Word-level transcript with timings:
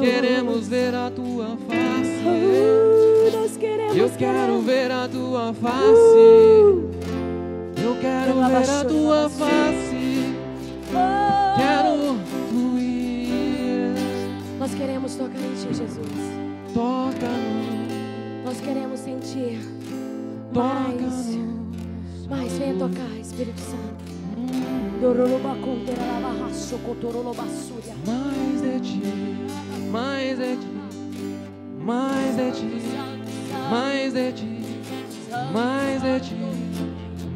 Queremos 0.00 0.68
ver 0.68 0.94
a 0.94 1.10
tua 1.10 1.56
face. 1.68 2.24
Uh, 2.24 3.96
Eu 3.96 4.10
quero 4.10 4.60
ver 4.60 4.90
a 4.90 5.08
tua 5.08 5.54
face. 5.54 5.74
Eu 7.82 7.96
quero 8.00 8.34
ver 8.48 8.70
a 8.70 8.84
tua 8.84 9.28
face. 9.30 10.34
Oh, 10.92 11.56
Quero 11.56 12.16
fluir. 12.50 13.94
Nós 14.58 14.74
queremos 14.74 15.14
tocar 15.14 15.38
em 15.38 15.54
Ti, 15.54 15.68
Jesus. 15.74 16.08
Toca-nos. 16.74 18.44
Nós 18.44 18.60
queremos 18.60 19.00
sentir 19.00 19.58
mais. 20.54 20.94
Toca-nos. 20.94 22.26
Mais, 22.28 22.52
venha 22.54 22.74
tocar, 22.74 23.20
Espírito 23.20 23.60
Santo. 23.60 24.04
Mais 28.06 28.62
de 28.62 28.80
ti, 28.80 29.02
mais 29.94 30.36
de 30.36 30.56
ti, 30.56 30.66
mais 31.78 32.34
de 32.34 32.50
ti, 32.50 32.82
mais 33.70 34.12
de 34.12 34.32
ti, 34.32 34.58
mais 35.52 36.02
de 36.02 36.20
ti, 36.20 36.34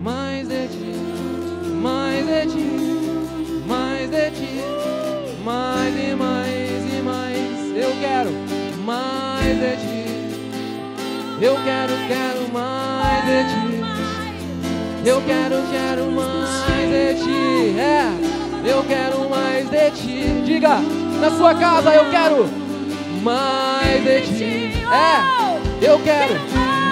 mais 0.02 0.48
de 0.48 0.66
ti, 0.66 0.94
mais 1.80 2.26
de 2.26 2.46
ti, 2.50 2.66
mais 3.64 4.10
de 4.10 4.30
ti, 4.32 4.60
mais 5.44 5.94
e 5.94 6.16
mais 6.16 6.94
e 6.94 7.00
mais. 7.00 7.76
Eu 7.76 7.92
quero 8.00 8.30
mais 8.84 9.56
de 9.56 9.76
ti. 9.76 10.08
Eu 11.40 11.54
quero, 11.62 11.92
quero 12.08 12.52
mais 12.52 13.24
de 13.24 13.38
ti. 13.54 15.08
Eu 15.08 15.22
quero, 15.22 15.62
quero 15.70 16.10
mais 16.10 16.90
de 16.90 17.22
ti. 17.22 17.78
É, 17.78 18.68
eu 18.68 18.82
quero 18.82 19.30
mais 19.30 19.70
de 19.70 19.90
ti. 19.92 20.42
Diga 20.44 21.07
na 21.20 21.30
sua 21.30 21.54
casa, 21.54 21.90
eu 21.90 22.10
quero 22.10 22.48
mais 23.22 24.02
de 24.04 24.20
ti. 24.22 24.84
É, 24.90 25.86
eu 25.90 25.98
quero 26.00 26.34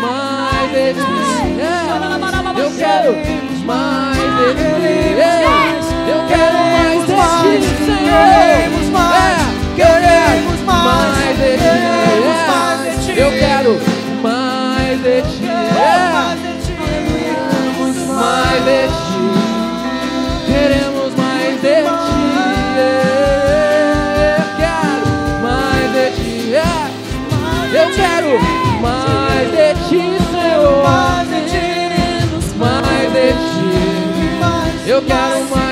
mais 0.03 0.71
de 0.71 0.95
ti. 0.95 1.61
É, 1.61 2.61
eu 2.61 2.71
quero 2.77 3.17
mais 3.65 4.17
de 4.17 4.55
ti. 4.55 5.21
É, 5.21 5.79
eu 6.11 6.21
quero 6.29 6.59
mais 6.77 7.01
de 7.07 7.15
ti, 7.61 7.85
Senhor. 7.85 8.76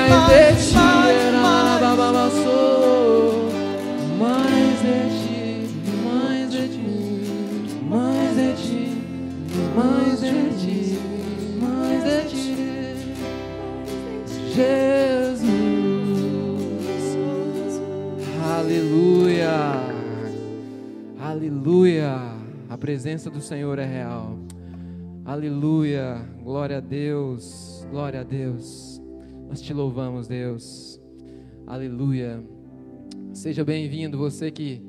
Mais 0.09 0.27
de 0.29 0.65
ti. 0.65 0.75
Mais 4.19 4.71
de 4.81 5.07
ti, 5.09 5.67
mais 6.19 6.49
de 6.51 6.67
ti, 6.67 6.91
mais 7.89 8.35
de 8.35 8.49
ti, 8.55 8.83
mais 9.75 10.19
de 10.21 10.35
ti, 10.59 10.99
mais 11.59 12.03
de 12.03 12.17
ti. 12.29 12.55
Jesus. 14.53 15.45
Aleluia. 18.43 19.57
Aleluia. 21.19 22.13
A 22.69 22.77
presença 22.77 23.29
do 23.29 23.41
Senhor 23.41 23.79
é 23.79 23.85
real. 23.85 24.37
Aleluia. 25.25 26.21
Glória 26.43 26.77
a 26.77 26.81
Deus. 26.81 27.85
Glória 27.91 28.21
a 28.21 28.23
Deus. 28.23 28.84
Nós 29.55 29.61
te 29.61 29.73
louvamos, 29.73 30.27
Deus. 30.27 30.99
Aleluia. 31.65 32.43
Seja 33.31 33.63
bem-vindo, 33.63 34.17
você 34.17 34.51
que 34.51 34.81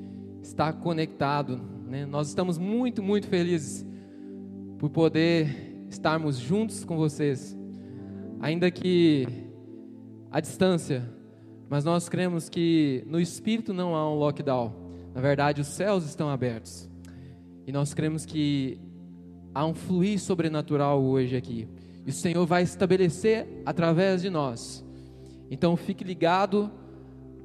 está 0.42 0.72
conectado. 0.72 1.60
né? 1.86 2.04
Nós 2.04 2.26
estamos 2.26 2.58
muito, 2.58 3.00
muito 3.00 3.28
felizes 3.28 3.86
por 4.76 4.90
poder 4.90 5.86
estarmos 5.88 6.36
juntos 6.36 6.84
com 6.84 6.96
vocês, 6.96 7.56
ainda 8.40 8.68
que 8.68 9.28
à 10.32 10.40
distância, 10.40 11.08
mas 11.70 11.84
nós 11.84 12.08
cremos 12.08 12.48
que 12.48 13.04
no 13.06 13.20
Espírito 13.20 13.72
não 13.72 13.94
há 13.94 14.12
um 14.12 14.18
lockdown. 14.18 14.72
Na 15.14 15.20
verdade, 15.20 15.60
os 15.60 15.68
céus 15.68 16.04
estão 16.04 16.28
abertos. 16.28 16.90
E 17.68 17.70
nós 17.70 17.94
cremos 17.94 18.26
que 18.26 18.80
há 19.54 19.64
um 19.64 19.74
fluir 19.74 20.18
sobrenatural 20.18 21.00
hoje 21.04 21.36
aqui. 21.36 21.68
E 22.06 22.10
o 22.10 22.12
Senhor 22.12 22.46
vai 22.46 22.62
estabelecer 22.62 23.48
através 23.66 24.22
de 24.22 24.30
nós. 24.30 24.84
Então 25.50 25.76
fique 25.76 26.04
ligado 26.04 26.70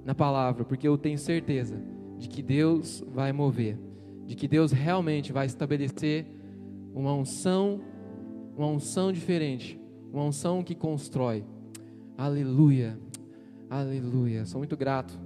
na 0.06 0.14
palavra, 0.14 0.64
porque 0.64 0.88
eu 0.88 0.98
tenho 1.00 1.18
certeza 1.18 1.82
de 2.20 2.30
que 2.30 2.44
Deus 2.44 3.04
vai 3.08 3.34
mover, 3.34 3.80
de 4.28 4.36
que 4.36 4.48
Deus 4.48 4.72
realmente 4.72 5.34
vai 5.34 5.48
estabelecer 5.48 6.28
uma 6.94 7.12
unção, 7.12 7.82
uma 8.56 8.68
unção 8.68 9.12
diferente, 9.12 9.80
uma 10.14 10.26
unção 10.26 10.64
que 10.64 10.76
constrói. 10.76 11.44
Aleluia, 12.16 13.00
aleluia. 13.68 14.46
Sou 14.46 14.60
muito 14.60 14.78
grato 14.78 15.20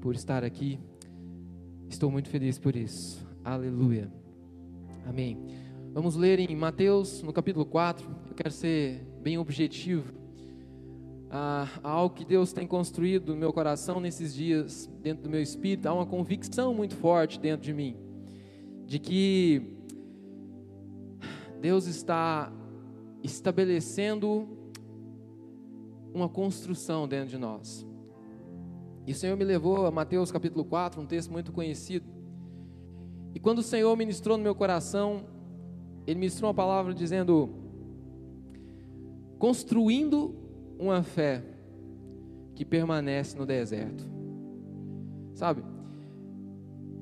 por 0.00 0.14
estar 0.14 0.42
aqui. 0.44 0.78
Estou 1.90 2.10
muito 2.10 2.30
feliz 2.30 2.58
por 2.58 2.74
isso. 2.74 3.26
Aleluia. 3.44 4.10
Amém. 5.06 5.38
Vamos 5.92 6.16
ler 6.16 6.38
em 6.38 6.56
Mateus, 6.56 7.22
no 7.22 7.32
capítulo 7.34 7.66
4. 7.66 8.27
Quero 8.38 8.54
ser 8.54 9.04
bem 9.20 9.36
objetivo. 9.36 10.14
Ah, 11.28 11.66
algo 11.82 12.14
que 12.14 12.24
Deus 12.24 12.52
tem 12.52 12.68
construído 12.68 13.32
no 13.32 13.36
meu 13.36 13.52
coração 13.52 13.98
nesses 13.98 14.32
dias, 14.32 14.88
dentro 15.02 15.24
do 15.24 15.28
meu 15.28 15.42
espírito, 15.42 15.88
há 15.88 15.92
uma 15.92 16.06
convicção 16.06 16.72
muito 16.72 16.94
forte 16.94 17.40
dentro 17.40 17.66
de 17.66 17.74
mim, 17.74 17.96
de 18.86 19.00
que 19.00 19.76
Deus 21.60 21.88
está 21.88 22.52
estabelecendo 23.24 24.48
uma 26.14 26.28
construção 26.28 27.08
dentro 27.08 27.30
de 27.30 27.38
nós. 27.38 27.84
E 29.04 29.10
o 29.10 29.16
Senhor 29.16 29.36
me 29.36 29.44
levou 29.44 29.84
a 29.84 29.90
Mateus 29.90 30.30
capítulo 30.30 30.64
4, 30.64 31.02
um 31.02 31.06
texto 31.06 31.32
muito 31.32 31.50
conhecido. 31.50 32.06
E 33.34 33.40
quando 33.40 33.58
o 33.58 33.64
Senhor 33.64 33.96
ministrou 33.96 34.38
no 34.38 34.44
meu 34.44 34.54
coração, 34.54 35.24
Ele 36.06 36.20
ministrou 36.20 36.48
uma 36.48 36.54
palavra 36.54 36.94
dizendo: 36.94 37.57
construindo 39.38 40.34
uma 40.78 41.02
fé 41.02 41.42
que 42.54 42.64
permanece 42.64 43.36
no 43.36 43.46
deserto. 43.46 44.04
Sabe? 45.34 45.62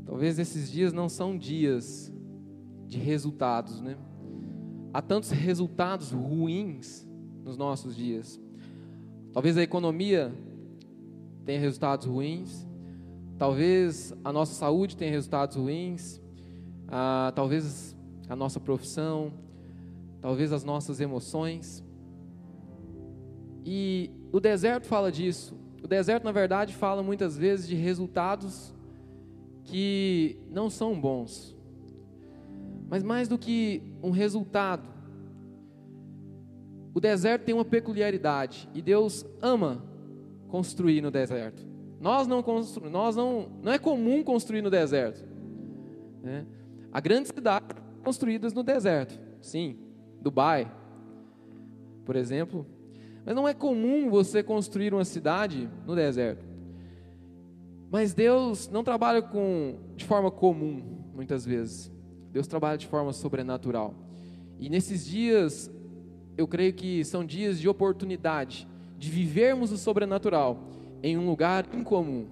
Talvez 0.05 0.39
esses 0.39 0.71
dias 0.71 0.93
não 0.93 1.09
são 1.09 1.37
dias 1.37 2.13
de 2.87 2.99
resultados, 2.99 3.81
né? 3.81 3.97
Há 4.93 5.03
tantos 5.03 5.31
resultados 5.31 6.13
ruins 6.13 7.07
nos 7.43 7.57
nossos 7.57 7.97
dias. 7.97 8.41
Talvez 9.33 9.57
a 9.57 9.63
economia 9.63 10.33
tenha 11.45 11.61
resultados 11.61 12.07
ruins. 12.07 12.67
Talvez 13.39 14.15
a 14.25 14.33
nossa 14.33 14.55
saúde 14.55 14.97
tenha 14.97 15.11
resultados 15.11 15.57
ruins. 15.57 16.21
Ah, 16.89 17.33
talvez 17.35 17.97
a 18.29 18.37
nossa 18.37 18.61
profissão. 18.61 19.33
Talvez 20.21 20.53
as 20.53 20.65
nossas 20.65 21.01
emoções. 21.01 21.86
E 23.69 24.13
o 24.31 24.39
deserto 24.39 24.87
fala 24.87 25.11
disso. 25.11 25.59
O 25.83 25.89
deserto, 25.89 26.23
na 26.23 26.31
verdade, 26.31 26.73
fala 26.73 27.03
muitas 27.03 27.37
vezes 27.37 27.67
de 27.67 27.75
resultados 27.75 28.73
que 29.65 30.39
não 30.49 30.71
são 30.71 30.99
bons. 30.99 31.57
Mas 32.89 33.03
mais 33.03 33.27
do 33.27 33.37
que 33.37 33.83
um 34.01 34.13
resultado, 34.13 34.89
o 36.95 37.01
deserto 37.01 37.43
tem 37.43 37.55
uma 37.57 37.65
peculiaridade 37.65 38.69
e 38.73 38.81
Deus 38.81 39.27
ama 39.43 39.85
construir 40.47 41.01
no 41.01 41.11
deserto. 41.11 41.67
Nós 42.01 42.29
não 42.29 42.45
constru... 42.45 42.89
nós 42.89 43.17
não, 43.17 43.49
não 43.61 43.73
é 43.73 43.79
comum 43.81 44.23
construir 44.23 44.63
no 44.63 44.71
deserto. 44.71 45.29
Né? 46.23 46.47
Há 46.93 47.01
grandes 47.01 47.33
cidades 47.35 47.77
construídas 48.05 48.53
no 48.53 48.63
deserto, 48.63 49.19
sim, 49.41 49.77
Dubai, 50.23 50.73
por 52.05 52.15
exemplo, 52.15 52.65
mas 53.27 53.35
não 53.35 53.49
é 53.49 53.53
comum 53.53 54.09
você 54.09 54.41
construir 54.41 54.95
uma 54.95 55.05
cidade 55.05 55.69
no 55.85 55.97
deserto. 55.97 56.47
Mas 57.91 58.15
Deus 58.15 58.69
não 58.69 58.85
trabalha 58.85 59.21
com 59.21 59.75
de 59.97 60.05
forma 60.05 60.31
comum, 60.31 60.81
muitas 61.13 61.45
vezes. 61.45 61.91
Deus 62.31 62.47
trabalha 62.47 62.79
de 62.79 62.87
forma 62.87 63.13
sobrenatural. 63.13 63.95
E 64.61 64.71
nesses 64.71 65.05
dias, 65.05 65.69
eu 66.39 66.47
creio 66.47 66.73
que 66.73 67.05
são 67.05 67.25
dias 67.25 67.59
de 67.59 67.69
oportunidade 67.69 68.69
de 68.97 69.11
vivermos 69.11 69.73
o 69.73 69.77
sobrenatural 69.77 70.61
em 71.03 71.19
um 71.19 71.27
lugar 71.27 71.67
incomum. 71.75 72.27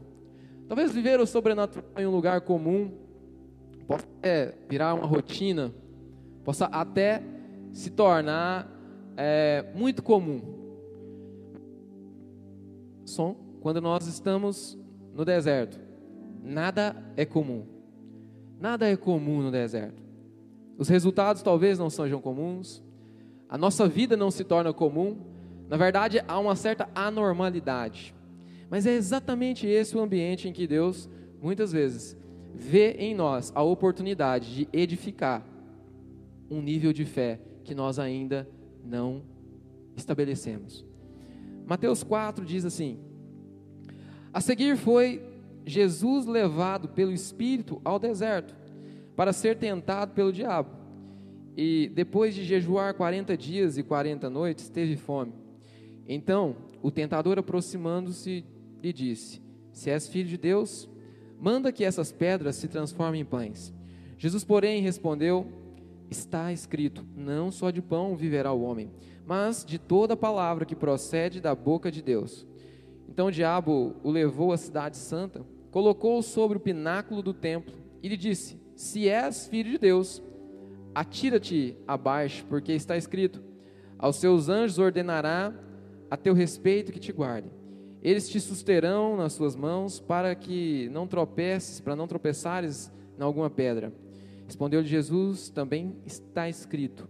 Talvez 0.68 0.92
viver 0.92 1.18
o 1.18 1.26
sobrenatural 1.26 1.84
em 1.98 2.06
um 2.06 2.10
lugar 2.12 2.40
comum 2.42 2.92
possa 3.84 4.06
até 4.18 4.54
virar 4.68 4.94
uma 4.94 5.06
rotina, 5.06 5.74
possa 6.44 6.66
até 6.66 7.20
se 7.72 7.90
tornar 7.90 8.70
é, 9.16 9.64
muito 9.74 10.00
comum. 10.00 10.63
Som, 13.04 13.36
quando 13.60 13.80
nós 13.80 14.06
estamos 14.06 14.78
no 15.12 15.24
deserto, 15.24 15.78
nada 16.42 16.96
é 17.16 17.24
comum. 17.24 17.66
Nada 18.60 18.88
é 18.88 18.96
comum 18.96 19.42
no 19.42 19.50
deserto. 19.50 20.02
Os 20.76 20.88
resultados 20.88 21.42
talvez 21.42 21.78
não 21.78 21.88
sejam 21.88 22.20
comuns, 22.20 22.82
a 23.48 23.56
nossa 23.56 23.86
vida 23.86 24.16
não 24.16 24.30
se 24.30 24.42
torna 24.42 24.72
comum, 24.72 25.18
na 25.68 25.76
verdade 25.76 26.22
há 26.26 26.38
uma 26.38 26.56
certa 26.56 26.88
anormalidade. 26.94 28.14
Mas 28.68 28.86
é 28.86 28.94
exatamente 28.94 29.66
esse 29.66 29.96
o 29.96 30.00
ambiente 30.00 30.48
em 30.48 30.52
que 30.52 30.66
Deus, 30.66 31.08
muitas 31.40 31.70
vezes, 31.70 32.16
vê 32.54 32.92
em 32.92 33.14
nós 33.14 33.52
a 33.54 33.62
oportunidade 33.62 34.54
de 34.54 34.68
edificar 34.72 35.46
um 36.50 36.60
nível 36.60 36.92
de 36.92 37.04
fé 37.04 37.40
que 37.62 37.74
nós 37.74 37.98
ainda 37.98 38.48
não 38.84 39.22
estabelecemos. 39.96 40.84
Mateus 41.66 42.02
4 42.02 42.44
diz 42.44 42.64
assim: 42.64 42.98
A 44.32 44.40
seguir 44.40 44.76
foi 44.76 45.22
Jesus 45.66 46.26
levado 46.26 46.88
pelo 46.88 47.12
Espírito 47.12 47.80
ao 47.84 47.98
deserto 47.98 48.54
para 49.16 49.32
ser 49.32 49.56
tentado 49.56 50.12
pelo 50.12 50.32
diabo. 50.32 50.70
E 51.56 51.90
depois 51.94 52.34
de 52.34 52.44
jejuar 52.44 52.94
40 52.94 53.36
dias 53.36 53.78
e 53.78 53.82
40 53.82 54.28
noites, 54.28 54.68
teve 54.68 54.96
fome. 54.96 55.32
Então, 56.06 56.56
o 56.82 56.90
tentador 56.90 57.38
aproximando-se 57.38 58.44
lhe 58.82 58.92
disse: 58.92 59.40
Se 59.72 59.90
és 59.90 60.08
filho 60.08 60.28
de 60.28 60.36
Deus, 60.36 60.88
manda 61.40 61.72
que 61.72 61.84
essas 61.84 62.12
pedras 62.12 62.56
se 62.56 62.68
transformem 62.68 63.22
em 63.22 63.24
pães. 63.24 63.72
Jesus, 64.18 64.44
porém, 64.44 64.82
respondeu: 64.82 65.46
Está 66.10 66.52
escrito: 66.52 67.04
Não 67.16 67.50
só 67.50 67.70
de 67.70 67.82
pão 67.82 68.16
viverá 68.16 68.52
o 68.52 68.62
homem, 68.62 68.90
mas 69.26 69.64
de 69.64 69.78
toda 69.78 70.16
palavra 70.16 70.64
que 70.64 70.76
procede 70.76 71.40
da 71.40 71.54
boca 71.54 71.90
de 71.90 72.02
Deus. 72.02 72.46
Então 73.08 73.26
o 73.26 73.32
diabo 73.32 73.96
o 74.02 74.10
levou 74.10 74.52
à 74.52 74.56
cidade 74.56 74.96
santa, 74.96 75.44
colocou-o 75.70 76.22
sobre 76.22 76.56
o 76.56 76.60
pináculo 76.60 77.22
do 77.22 77.32
templo 77.32 77.74
e 78.02 78.08
lhe 78.08 78.16
disse: 78.16 78.60
Se 78.74 79.08
és 79.08 79.46
filho 79.46 79.70
de 79.70 79.78
Deus, 79.78 80.22
atira-te 80.94 81.76
abaixo, 81.86 82.44
porque 82.48 82.72
está 82.72 82.96
escrito: 82.96 83.42
Aos 83.98 84.16
seus 84.16 84.48
anjos 84.48 84.78
ordenará 84.78 85.54
a 86.10 86.16
teu 86.16 86.34
respeito 86.34 86.92
que 86.92 87.00
te 87.00 87.12
guardem. 87.12 87.50
Eles 88.02 88.28
te 88.28 88.38
susterão 88.38 89.16
nas 89.16 89.32
suas 89.32 89.56
mãos 89.56 89.98
para 89.98 90.34
que 90.34 90.90
não 90.92 91.06
tropeces, 91.06 91.80
para 91.80 91.96
não 91.96 92.06
tropeçares 92.06 92.92
em 93.18 93.22
alguma 93.22 93.48
pedra. 93.48 93.92
Respondeu-lhe 94.46 94.86
Jesus: 94.86 95.50
Também 95.50 95.96
está 96.04 96.48
escrito: 96.48 97.08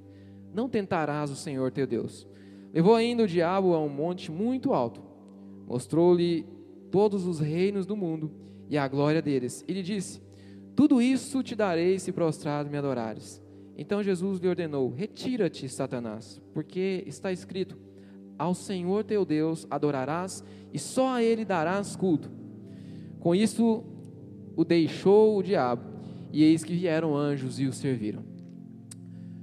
Não 0.53 0.69
tentarás 0.69 1.31
o 1.31 1.37
Senhor 1.37 1.71
teu 1.71 1.87
Deus. 1.87 2.27
Levou 2.73 2.95
ainda 2.95 3.23
o 3.23 3.29
diabo 3.29 3.75
a 3.75 3.81
um 3.81 3.89
monte 3.89 4.33
muito 4.33 4.73
alto, 4.73 5.01
mostrou-lhe 5.67 6.45
todos 6.91 7.27
os 7.27 7.39
reinos 7.39 7.87
do 7.87 7.97
mundo 7.97 8.31
e 8.69 8.77
a 8.77 8.89
glória 8.89 9.23
deles, 9.23 9.65
e 9.69 9.73
lhe 9.73 9.83
disse: 9.83 10.21
Tudo 10.75 11.01
isso 11.01 11.43
te 11.43 11.55
darei 11.55 11.99
se 11.99 12.13
prostrado 12.13 12.71
me 12.71 12.77
adorares. 12.77 13.43
Então 13.77 14.03
Jesus 14.03 14.41
lhe 14.41 14.49
ordenou: 14.49 14.91
Retira-te, 14.91 15.69
Satanás, 15.69 16.41
porque 16.53 17.05
está 17.07 17.33
escrito: 17.33 17.77
Ao 18.39 18.55
Senhor 18.55 19.05
teu 19.05 19.25
Deus 19.25 19.67
adorarás 19.71 20.45
e 20.73 20.79
só 20.79 21.15
a 21.15 21.23
ele 21.23 21.45
darás 21.45 21.97
culto. 21.97 22.31
Com 23.21 23.35
isso 23.35 23.85
o 24.57 24.65
deixou 24.65 25.39
o 25.39 25.43
diabo 25.43 25.94
e 26.35 26.43
eis 26.43 26.65
que 26.65 26.75
vieram 26.75 27.17
anjos 27.17 27.61
e 27.61 27.67
o 27.67 27.73
serviram. 27.73 28.25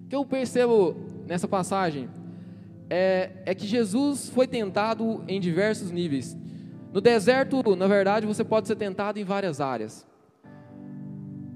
O 0.03 0.09
que 0.09 0.15
eu 0.15 0.25
percebo 0.25 0.93
nessa 1.25 1.47
passagem 1.47 2.09
é, 2.89 3.31
é 3.45 3.55
que 3.55 3.65
Jesus 3.65 4.27
foi 4.27 4.45
tentado 4.45 5.23
em 5.25 5.39
diversos 5.39 5.89
níveis. 5.89 6.37
No 6.91 6.99
deserto, 6.99 7.63
na 7.77 7.87
verdade, 7.87 8.27
você 8.27 8.43
pode 8.43 8.67
ser 8.67 8.75
tentado 8.75 9.17
em 9.17 9.23
várias 9.23 9.61
áreas. 9.61 10.05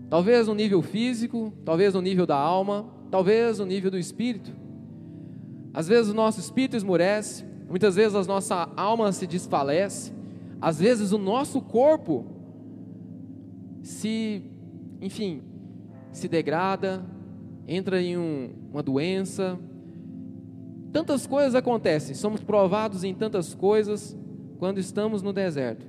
Talvez 0.10 0.48
no 0.48 0.56
nível 0.56 0.82
físico, 0.82 1.52
talvez 1.66 1.94
no 1.94 2.02
nível 2.02 2.26
da 2.26 2.38
alma, 2.38 2.86
talvez 3.12 3.60
no 3.60 3.66
nível 3.66 3.92
do 3.92 4.00
espírito. 4.00 4.54
Às 5.74 5.90
vezes 5.90 6.10
o 6.10 6.16
nosso 6.16 6.40
espírito 6.40 6.78
esmurece, 6.78 7.44
muitas 7.68 7.98
vezes 7.98 8.16
a 8.16 8.24
nossa 8.24 8.70
alma 8.78 9.12
se 9.12 9.28
desfalece, 9.28 10.14
às 10.62 10.80
vezes 10.80 11.12
o 11.12 11.18
nosso 11.18 11.60
corpo 11.60 12.26
se 13.84 14.55
enfim, 15.06 15.44
se 16.12 16.28
degrada, 16.28 17.06
entra 17.68 18.02
em 18.02 18.18
um, 18.18 18.50
uma 18.72 18.82
doença. 18.82 19.60
Tantas 20.92 21.28
coisas 21.28 21.54
acontecem, 21.54 22.16
somos 22.16 22.42
provados 22.42 23.04
em 23.04 23.14
tantas 23.14 23.54
coisas 23.54 24.18
quando 24.58 24.80
estamos 24.80 25.22
no 25.22 25.32
deserto. 25.32 25.86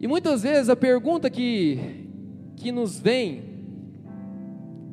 E 0.00 0.08
muitas 0.08 0.44
vezes 0.44 0.70
a 0.70 0.76
pergunta 0.76 1.28
que, 1.28 2.08
que 2.56 2.72
nos 2.72 2.98
vem, 2.98 3.42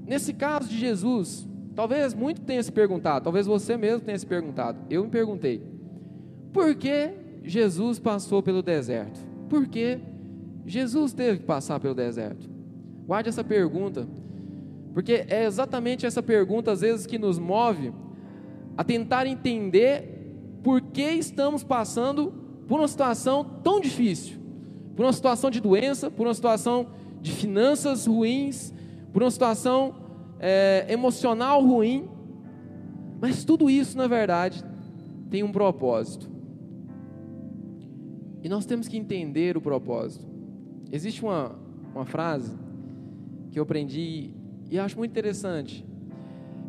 nesse 0.05 0.33
caso 0.33 0.67
de 0.67 0.77
Jesus, 0.77 1.47
talvez 1.73 2.13
muito 2.13 2.41
tenha 2.41 2.61
se 2.61 2.71
perguntado, 2.71 3.23
talvez 3.23 3.45
você 3.45 3.77
mesmo 3.77 4.01
tenha 4.01 4.19
se 4.19 4.25
perguntado, 4.25 4.79
eu 4.89 5.03
me 5.05 5.09
perguntei, 5.09 5.61
por 6.51 6.75
que 6.75 7.11
Jesus 7.43 7.99
passou 7.99 8.43
pelo 8.43 8.61
deserto? 8.61 9.19
Por 9.49 9.65
que 9.67 9.99
Jesus 10.65 11.13
teve 11.13 11.39
que 11.39 11.45
passar 11.45 11.79
pelo 11.79 11.93
deserto? 11.93 12.49
Guarde 13.05 13.29
essa 13.29 13.43
pergunta, 13.43 14.07
porque 14.93 15.25
é 15.27 15.45
exatamente 15.45 16.05
essa 16.05 16.23
pergunta, 16.23 16.71
às 16.71 16.81
vezes, 16.81 17.05
que 17.05 17.17
nos 17.17 17.37
move 17.37 17.93
a 18.77 18.83
tentar 18.83 19.27
entender 19.27 20.13
por 20.63 20.81
que 20.81 21.01
estamos 21.01 21.63
passando 21.63 22.33
por 22.67 22.79
uma 22.79 22.87
situação 22.87 23.43
tão 23.63 23.79
difícil, 23.79 24.37
por 24.95 25.05
uma 25.05 25.13
situação 25.13 25.51
de 25.51 25.59
doença, 25.59 26.09
por 26.09 26.25
uma 26.27 26.33
situação 26.33 26.87
de 27.21 27.31
finanças 27.31 28.05
ruins, 28.05 28.73
por 29.11 29.21
uma 29.21 29.31
situação 29.31 29.95
é, 30.39 30.85
emocional 30.89 31.61
ruim, 31.63 32.09
mas 33.21 33.43
tudo 33.43 33.69
isso, 33.69 33.97
na 33.97 34.07
verdade, 34.07 34.63
tem 35.29 35.43
um 35.43 35.51
propósito. 35.51 36.29
E 38.41 38.49
nós 38.49 38.65
temos 38.65 38.87
que 38.87 38.97
entender 38.97 39.55
o 39.55 39.61
propósito. 39.61 40.32
Existe 40.93 41.23
uma, 41.25 41.55
uma 41.91 42.05
frase 42.05 42.55
que 43.51 43.57
eu 43.57 43.63
aprendi 43.63 44.29
e 44.69 44.77
acho 44.77 44.95
muito 44.95 45.09
interessante. 45.09 45.83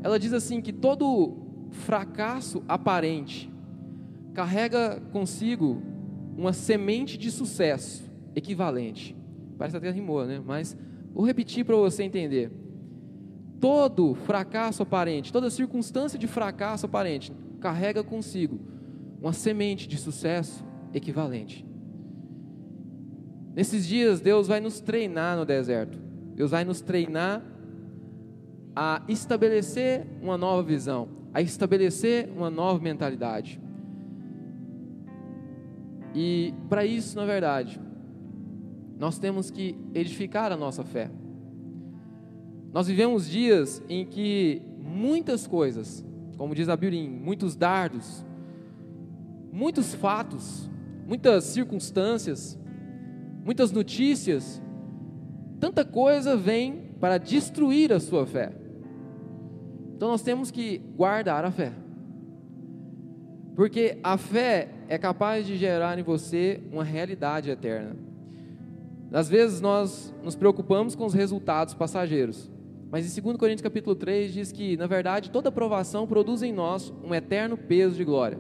Ela 0.03 0.19
diz 0.19 0.33
assim 0.33 0.63
que 0.63 0.73
todo 0.73 1.37
fracasso 1.71 2.65
aparente 2.67 3.53
carrega 4.33 4.99
consigo 5.13 5.83
uma 6.39 6.55
semente 6.55 7.19
de 7.19 7.31
sucesso 7.31 8.11
equivalente. 8.35 9.15
Parece 9.59 9.77
até 9.77 9.91
rimou, 9.91 10.25
né? 10.25 10.43
Mas 10.43 10.75
vou 11.13 11.27
repetir 11.27 11.63
para 11.63 11.77
você 11.77 12.03
entender. 12.03 12.51
Todo 13.61 14.15
fracasso 14.15 14.83
aparente, 14.83 15.35
toda 15.35 15.51
circunstância 15.51 16.19
de 16.19 16.27
fracasso 16.27 16.87
aparente 16.87 17.31
carrega 17.61 18.03
consigo 18.03 18.59
uma 19.21 19.35
semente 19.35 19.87
de 19.87 19.99
sucesso 19.99 20.65
equivalente. 20.95 21.74
Nesses 23.55 23.87
dias, 23.87 24.21
Deus 24.21 24.49
vai 24.49 24.61
nos 24.61 24.81
treinar 24.81 25.37
no 25.37 25.45
deserto. 25.45 25.99
Deus 26.35 26.51
vai 26.51 26.65
nos 26.65 26.81
treinar 26.81 27.43
a 28.75 29.03
estabelecer 29.09 30.05
uma 30.21 30.37
nova 30.37 30.63
visão, 30.63 31.09
a 31.33 31.41
estabelecer 31.41 32.29
uma 32.37 32.51
nova 32.51 32.83
mentalidade. 32.83 33.61
E 36.13 36.53
para 36.69 36.85
isso, 36.85 37.17
na 37.17 37.25
verdade, 37.25 37.81
nós 38.99 39.19
temos 39.19 39.51
que 39.51 39.77
edificar 39.95 40.51
a 40.51 40.57
nossa 40.57 40.83
fé. 40.83 41.11
Nós 42.73 42.89
vivemos 42.89 43.29
dias 43.29 43.81
em 43.89 44.05
que 44.05 44.61
muitas 44.81 45.47
coisas, 45.47 46.05
como 46.37 46.55
diz 46.55 46.69
a 46.69 46.77
Bíblia, 46.77 47.09
muitos 47.09 47.55
dardos, 47.55 48.25
muitos 49.53 49.95
fatos, 49.95 50.69
muitas 51.07 51.45
circunstâncias, 51.45 52.59
muitas 53.45 53.71
notícias, 53.71 54.61
tanta 55.61 55.85
coisa 55.85 56.37
vem 56.37 56.91
para 56.99 57.19
destruir 57.19 57.93
a 57.93 58.01
sua 58.01 58.27
fé. 58.27 58.53
Então 59.95 60.09
nós 60.09 60.23
temos 60.23 60.51
que 60.51 60.79
guardar 60.97 61.45
a 61.45 61.51
fé. 61.51 61.73
Porque 63.55 63.99
a 64.03 64.17
fé 64.17 64.71
é 64.89 64.99
capaz 64.99 65.47
de 65.47 65.57
gerar 65.57 65.99
em 65.99 66.03
você 66.03 66.61
uma 66.73 66.83
realidade 66.83 67.51
eterna. 67.51 67.95
Às 69.13 69.29
vezes 69.29 69.61
nós 69.61 70.13
nos 70.25 70.35
preocupamos 70.35 70.97
com 70.97 71.05
os 71.05 71.15
resultados 71.15 71.73
passageiros. 71.73 72.51
Mas 72.91 73.17
em 73.17 73.23
2 73.23 73.37
Coríntios 73.37 73.63
capítulo 73.63 73.95
3 73.95 74.33
diz 74.33 74.51
que, 74.51 74.77
na 74.77 74.87
verdade, 74.87 75.31
toda 75.31 75.53
provação 75.53 76.07
produz 76.07 76.43
em 76.43 76.53
nós 76.53 76.93
um 77.05 77.15
eterno 77.15 77.57
peso 77.57 77.97
de 77.97 78.05
glória. 78.05 78.39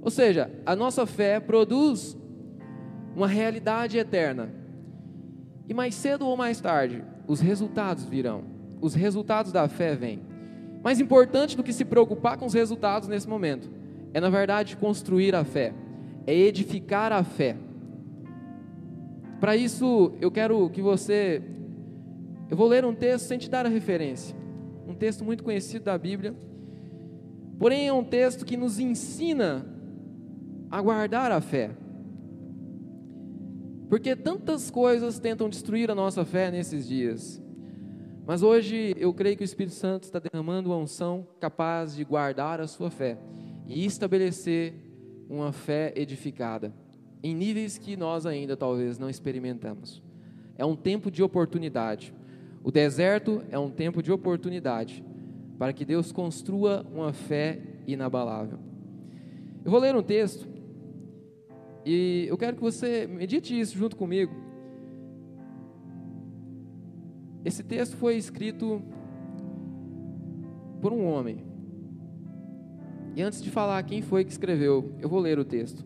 Ou 0.00 0.10
seja, 0.10 0.50
a 0.64 0.74
nossa 0.74 1.06
fé 1.06 1.38
produz 1.40 2.16
uma 3.14 3.26
realidade 3.26 3.96
eterna. 3.96 4.50
E 5.68 5.74
mais 5.74 5.94
cedo 5.94 6.26
ou 6.26 6.36
mais 6.36 6.60
tarde, 6.60 7.02
os 7.26 7.40
resultados 7.40 8.04
virão. 8.04 8.44
Os 8.80 8.94
resultados 8.94 9.52
da 9.52 9.68
fé 9.68 9.94
vêm. 9.94 10.20
Mais 10.82 11.00
importante 11.00 11.56
do 11.56 11.62
que 11.62 11.72
se 11.72 11.84
preocupar 11.84 12.36
com 12.36 12.44
os 12.44 12.52
resultados 12.52 13.08
nesse 13.08 13.28
momento, 13.28 13.70
é 14.12 14.20
na 14.20 14.28
verdade 14.28 14.76
construir 14.76 15.34
a 15.34 15.42
fé, 15.44 15.72
é 16.26 16.34
edificar 16.34 17.12
a 17.12 17.24
fé. 17.24 17.56
Para 19.40 19.56
isso, 19.56 20.12
eu 20.20 20.30
quero 20.30 20.68
que 20.70 20.82
você. 20.82 21.42
Eu 22.50 22.56
vou 22.56 22.68
ler 22.68 22.84
um 22.84 22.94
texto 22.94 23.26
sem 23.26 23.38
te 23.38 23.48
dar 23.48 23.64
a 23.64 23.68
referência. 23.68 24.36
Um 24.86 24.94
texto 24.94 25.24
muito 25.24 25.42
conhecido 25.42 25.86
da 25.86 25.96
Bíblia. 25.96 26.34
Porém, 27.58 27.88
é 27.88 27.92
um 27.92 28.04
texto 28.04 28.44
que 28.44 28.56
nos 28.56 28.78
ensina 28.78 29.66
a 30.70 30.80
guardar 30.80 31.32
a 31.32 31.40
fé. 31.40 31.70
Porque 33.88 34.16
tantas 34.16 34.70
coisas 34.70 35.18
tentam 35.18 35.48
destruir 35.48 35.90
a 35.90 35.94
nossa 35.94 36.24
fé 36.24 36.50
nesses 36.50 36.86
dias. 36.86 37.42
Mas 38.26 38.42
hoje 38.42 38.94
eu 38.96 39.12
creio 39.12 39.36
que 39.36 39.42
o 39.42 39.44
Espírito 39.44 39.74
Santo 39.74 40.04
está 40.04 40.18
derramando 40.18 40.70
uma 40.70 40.78
unção 40.78 41.26
capaz 41.38 41.94
de 41.94 42.04
guardar 42.04 42.60
a 42.60 42.66
sua 42.66 42.90
fé 42.90 43.18
e 43.66 43.84
estabelecer 43.84 44.74
uma 45.28 45.52
fé 45.52 45.92
edificada 45.96 46.72
em 47.22 47.34
níveis 47.34 47.78
que 47.78 47.96
nós 47.96 48.26
ainda 48.26 48.54
talvez 48.54 48.98
não 48.98 49.08
experimentamos. 49.08 50.02
É 50.58 50.64
um 50.64 50.76
tempo 50.76 51.10
de 51.10 51.22
oportunidade. 51.22 52.14
O 52.62 52.70
deserto 52.70 53.42
é 53.50 53.58
um 53.58 53.70
tempo 53.70 54.02
de 54.02 54.12
oportunidade 54.12 55.02
para 55.58 55.72
que 55.72 55.86
Deus 55.86 56.12
construa 56.12 56.84
uma 56.92 57.14
fé 57.14 57.60
inabalável. 57.86 58.58
Eu 59.64 59.70
vou 59.70 59.80
ler 59.80 59.96
um 59.96 60.02
texto 60.02 60.46
e 61.84 62.26
eu 62.28 62.36
quero 62.36 62.56
que 62.56 62.62
você 62.62 63.06
medite 63.06 63.58
isso 63.58 63.76
junto 63.76 63.96
comigo. 63.96 64.32
Esse 67.44 67.62
texto 67.62 67.96
foi 67.96 68.16
escrito 68.16 68.82
por 70.80 70.92
um 70.92 71.04
homem. 71.04 71.44
E 73.14 73.22
antes 73.22 73.42
de 73.42 73.50
falar 73.50 73.82
quem 73.82 74.00
foi 74.02 74.24
que 74.24 74.32
escreveu, 74.32 74.92
eu 74.98 75.08
vou 75.08 75.20
ler 75.20 75.38
o 75.38 75.44
texto. 75.44 75.84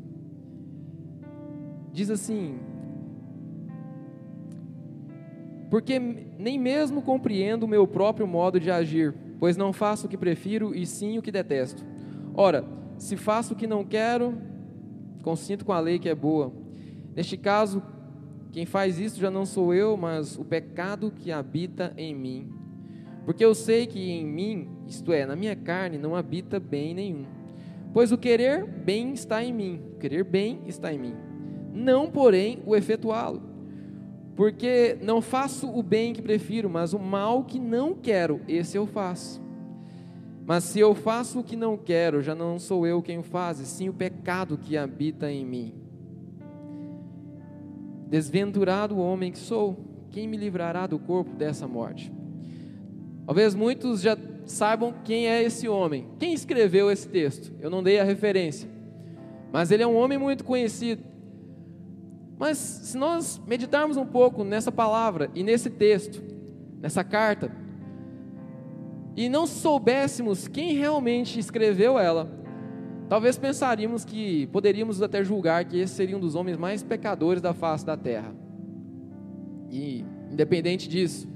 Diz 1.92 2.10
assim: 2.10 2.58
Porque 5.68 5.98
nem 5.98 6.58
mesmo 6.58 7.02
compreendo 7.02 7.64
o 7.64 7.68
meu 7.68 7.86
próprio 7.86 8.26
modo 8.26 8.60
de 8.60 8.70
agir, 8.70 9.14
pois 9.38 9.56
não 9.56 9.72
faço 9.72 10.06
o 10.06 10.08
que 10.08 10.16
prefiro 10.16 10.74
e 10.74 10.86
sim 10.86 11.18
o 11.18 11.22
que 11.22 11.32
detesto. 11.32 11.84
Ora, 12.34 12.64
se 12.98 13.16
faço 13.16 13.54
o 13.54 13.56
que 13.56 13.66
não 13.66 13.84
quero, 13.84 14.40
consinto 15.22 15.64
com 15.64 15.72
a 15.72 15.80
lei 15.80 15.98
que 15.98 16.08
é 16.08 16.14
boa. 16.14 16.52
Neste 17.14 17.36
caso, 17.36 17.82
quem 18.52 18.64
faz 18.64 18.98
isso 18.98 19.20
já 19.20 19.30
não 19.30 19.44
sou 19.44 19.74
eu, 19.74 19.96
mas 19.96 20.38
o 20.38 20.44
pecado 20.44 21.10
que 21.10 21.30
habita 21.30 21.92
em 21.96 22.14
mim. 22.14 22.52
Porque 23.24 23.44
eu 23.44 23.54
sei 23.54 23.86
que 23.86 23.98
em 23.98 24.24
mim, 24.24 24.68
isto 24.86 25.12
é, 25.12 25.26
na 25.26 25.36
minha 25.36 25.54
carne, 25.54 25.98
não 25.98 26.16
habita 26.16 26.58
bem 26.58 26.94
nenhum. 26.94 27.26
Pois 27.92 28.12
o 28.12 28.18
querer 28.18 28.64
bem 28.64 29.12
está 29.12 29.42
em 29.44 29.52
mim, 29.52 29.80
o 29.94 29.98
querer 29.98 30.24
bem 30.24 30.60
está 30.66 30.92
em 30.92 30.98
mim. 30.98 31.14
Não, 31.72 32.10
porém, 32.10 32.62
o 32.64 32.74
efetuá-lo. 32.74 33.42
Porque 34.34 34.96
não 35.02 35.20
faço 35.20 35.68
o 35.68 35.82
bem 35.82 36.12
que 36.12 36.22
prefiro, 36.22 36.70
mas 36.70 36.92
o 36.92 36.98
mal 36.98 37.44
que 37.44 37.58
não 37.58 37.94
quero, 37.94 38.40
esse 38.46 38.76
eu 38.76 38.86
faço. 38.86 39.42
Mas 40.48 40.64
se 40.64 40.80
eu 40.80 40.94
faço 40.94 41.40
o 41.40 41.44
que 41.44 41.54
não 41.54 41.76
quero, 41.76 42.22
já 42.22 42.34
não 42.34 42.58
sou 42.58 42.86
eu 42.86 43.02
quem 43.02 43.18
o 43.18 43.22
faz, 43.22 43.60
e 43.60 43.66
sim 43.66 43.90
o 43.90 43.92
pecado 43.92 44.56
que 44.56 44.78
habita 44.78 45.30
em 45.30 45.44
mim. 45.44 45.74
Desventurado 48.06 48.94
o 48.94 48.98
homem 48.98 49.30
que 49.30 49.38
sou, 49.38 50.06
quem 50.10 50.26
me 50.26 50.38
livrará 50.38 50.86
do 50.86 50.98
corpo 50.98 51.36
dessa 51.36 51.68
morte? 51.68 52.10
Talvez 53.26 53.54
muitos 53.54 54.00
já 54.00 54.16
saibam 54.46 54.94
quem 55.04 55.28
é 55.28 55.42
esse 55.42 55.68
homem. 55.68 56.08
Quem 56.18 56.32
escreveu 56.32 56.90
esse 56.90 57.06
texto? 57.06 57.52
Eu 57.60 57.68
não 57.68 57.82
dei 57.82 58.00
a 58.00 58.04
referência. 58.04 58.70
Mas 59.52 59.70
ele 59.70 59.82
é 59.82 59.86
um 59.86 59.96
homem 59.96 60.16
muito 60.16 60.44
conhecido. 60.44 61.04
Mas 62.38 62.56
se 62.56 62.96
nós 62.96 63.38
meditarmos 63.46 63.98
um 63.98 64.06
pouco 64.06 64.42
nessa 64.44 64.72
palavra 64.72 65.30
e 65.34 65.42
nesse 65.42 65.68
texto, 65.68 66.22
nessa 66.80 67.04
carta, 67.04 67.52
e 69.18 69.28
não 69.28 69.46
soubéssemos 69.46 70.48
quem 70.48 70.74
realmente 70.74 71.38
escreveu 71.38 71.98
ela, 71.98 72.38
Talvez 73.08 73.38
pensaríamos 73.38 74.04
que 74.04 74.46
poderíamos 74.48 75.00
até 75.00 75.24
julgar 75.24 75.64
que 75.64 75.78
esse 75.78 75.94
seria 75.94 76.16
um 76.16 76.20
dos 76.20 76.34
homens 76.34 76.58
mais 76.58 76.82
pecadores 76.82 77.40
da 77.40 77.54
face 77.54 77.84
da 77.84 77.96
terra. 77.96 78.34
E 79.70 80.04
independente 80.30 80.86
disso, 80.88 81.26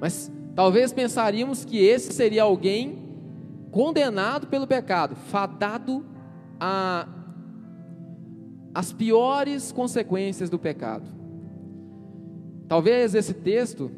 mas 0.00 0.30
talvez 0.54 0.92
pensaríamos 0.92 1.64
que 1.64 1.78
esse 1.78 2.12
seria 2.12 2.44
alguém 2.44 2.98
condenado 3.72 4.46
pelo 4.46 4.66
pecado, 4.66 5.16
fadado 5.16 6.06
a 6.60 7.08
as 8.72 8.92
piores 8.92 9.72
consequências 9.72 10.48
do 10.48 10.58
pecado. 10.58 11.08
Talvez 12.68 13.12
esse 13.12 13.34
texto, 13.34 13.90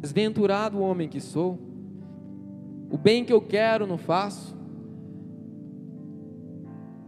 desventurado 0.00 0.80
homem 0.80 1.08
que 1.08 1.20
sou, 1.20 1.67
o 2.90 2.96
bem 2.96 3.24
que 3.24 3.32
eu 3.32 3.40
quero 3.40 3.86
não 3.86 3.98
faço, 3.98 4.56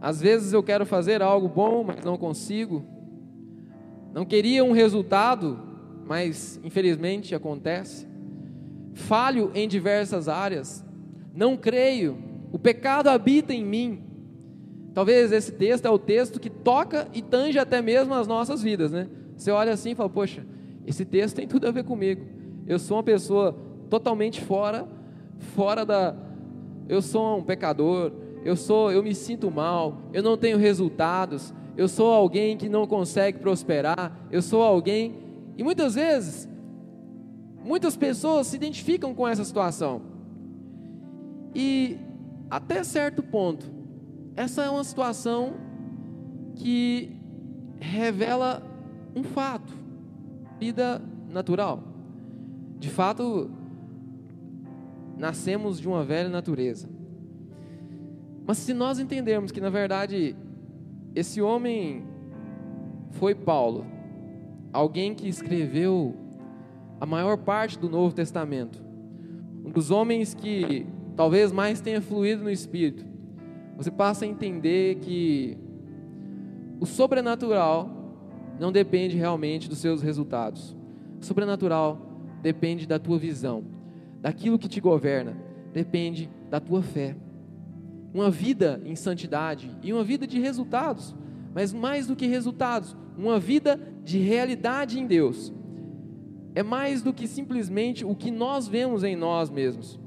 às 0.01 0.19
vezes 0.19 0.51
eu 0.51 0.63
quero 0.63 0.85
fazer 0.85 1.21
algo 1.21 1.47
bom, 1.47 1.83
mas 1.83 2.03
não 2.03 2.17
consigo. 2.17 2.83
Não 4.13 4.25
queria 4.25 4.63
um 4.63 4.71
resultado, 4.71 5.59
mas 6.07 6.59
infelizmente 6.63 7.35
acontece. 7.35 8.07
Falho 8.93 9.51
em 9.53 9.67
diversas 9.67 10.27
áreas. 10.27 10.83
Não 11.33 11.55
creio. 11.55 12.17
O 12.51 12.57
pecado 12.57 13.09
habita 13.09 13.53
em 13.53 13.63
mim. 13.63 14.03
Talvez 14.93 15.31
esse 15.31 15.51
texto 15.51 15.85
é 15.85 15.89
o 15.89 15.99
texto 15.99 16.39
que 16.39 16.49
toca 16.49 17.07
e 17.13 17.21
tange 17.21 17.57
até 17.59 17.81
mesmo 17.81 18.13
as 18.13 18.27
nossas 18.27 18.61
vidas, 18.61 18.91
né? 18.91 19.07
Você 19.37 19.51
olha 19.51 19.71
assim 19.71 19.91
e 19.91 19.95
fala: 19.95 20.09
Poxa, 20.09 20.45
esse 20.85 21.05
texto 21.05 21.35
tem 21.35 21.47
tudo 21.47 21.67
a 21.67 21.71
ver 21.71 21.83
comigo. 21.83 22.25
Eu 22.67 22.77
sou 22.79 22.97
uma 22.97 23.03
pessoa 23.03 23.55
totalmente 23.89 24.41
fora, 24.41 24.87
fora 25.41 25.85
da. 25.85 26.15
Eu 26.87 27.01
sou 27.01 27.37
um 27.37 27.43
pecador, 27.43 28.11
eu 28.43 28.55
sou, 28.55 28.91
eu 28.91 29.03
me 29.03 29.13
sinto 29.13 29.51
mal, 29.51 30.01
eu 30.13 30.23
não 30.23 30.35
tenho 30.35 30.57
resultados, 30.57 31.53
eu 31.77 31.87
sou 31.87 32.11
alguém 32.11 32.57
que 32.57 32.67
não 32.67 32.87
consegue 32.87 33.39
prosperar, 33.39 34.17
eu 34.31 34.41
sou 34.41 34.61
alguém 34.61 35.15
e 35.57 35.63
muitas 35.63 35.95
vezes 35.95 36.49
muitas 37.63 37.95
pessoas 37.95 38.47
se 38.47 38.55
identificam 38.55 39.13
com 39.13 39.27
essa 39.27 39.43
situação. 39.43 40.01
E 41.53 41.97
até 42.49 42.83
certo 42.83 43.21
ponto, 43.21 43.71
essa 44.35 44.63
é 44.63 44.69
uma 44.69 44.83
situação 44.83 45.53
que 46.55 47.15
revela 47.79 48.63
um 49.15 49.23
fato, 49.23 49.73
vida 50.59 51.01
natural. 51.29 51.83
De 52.79 52.89
fato, 52.89 53.49
nascemos 55.17 55.79
de 55.79 55.87
uma 55.87 56.03
velha 56.03 56.29
natureza. 56.29 56.89
Mas 58.45 58.57
se 58.57 58.73
nós 58.73 58.99
entendermos 58.99 59.51
que 59.51 59.61
na 59.61 59.69
verdade 59.69 60.35
esse 61.13 61.41
homem 61.41 62.03
foi 63.11 63.35
Paulo, 63.35 63.85
alguém 64.73 65.13
que 65.13 65.27
escreveu 65.27 66.15
a 66.99 67.05
maior 67.05 67.37
parte 67.37 67.77
do 67.77 67.89
Novo 67.89 68.15
Testamento, 68.15 68.81
um 69.65 69.69
dos 69.69 69.91
homens 69.91 70.33
que 70.33 70.85
talvez 71.15 71.51
mais 71.51 71.81
tenha 71.81 72.01
fluído 72.01 72.43
no 72.43 72.49
Espírito, 72.49 73.05
você 73.77 73.91
passa 73.91 74.25
a 74.25 74.27
entender 74.27 74.95
que 74.95 75.57
o 76.79 76.85
sobrenatural 76.85 77.89
não 78.59 78.71
depende 78.71 79.17
realmente 79.17 79.67
dos 79.67 79.79
seus 79.79 80.01
resultados. 80.01 80.75
O 81.19 81.25
sobrenatural 81.25 81.99
depende 82.41 82.87
da 82.87 82.99
tua 82.99 83.17
visão, 83.17 83.63
daquilo 84.21 84.59
que 84.59 84.69
te 84.69 84.79
governa, 84.79 85.35
depende 85.73 86.29
da 86.49 86.59
tua 86.59 86.81
fé 86.81 87.15
uma 88.13 88.29
vida 88.29 88.81
em 88.85 88.95
santidade 88.95 89.71
e 89.81 89.93
uma 89.93 90.03
vida 90.03 90.27
de 90.27 90.39
resultados, 90.39 91.15
mas 91.53 91.73
mais 91.73 92.07
do 92.07 92.15
que 92.15 92.27
resultados, 92.27 92.95
uma 93.17 93.39
vida 93.39 93.79
de 94.03 94.19
realidade 94.19 94.99
em 94.99 95.05
Deus. 95.05 95.53
É 96.53 96.61
mais 96.61 97.01
do 97.01 97.13
que 97.13 97.27
simplesmente 97.27 98.03
o 98.03 98.15
que 98.15 98.29
nós 98.29 98.67
vemos 98.67 99.03
em 99.03 99.15
nós 99.15 99.49
mesmos, 99.49 99.99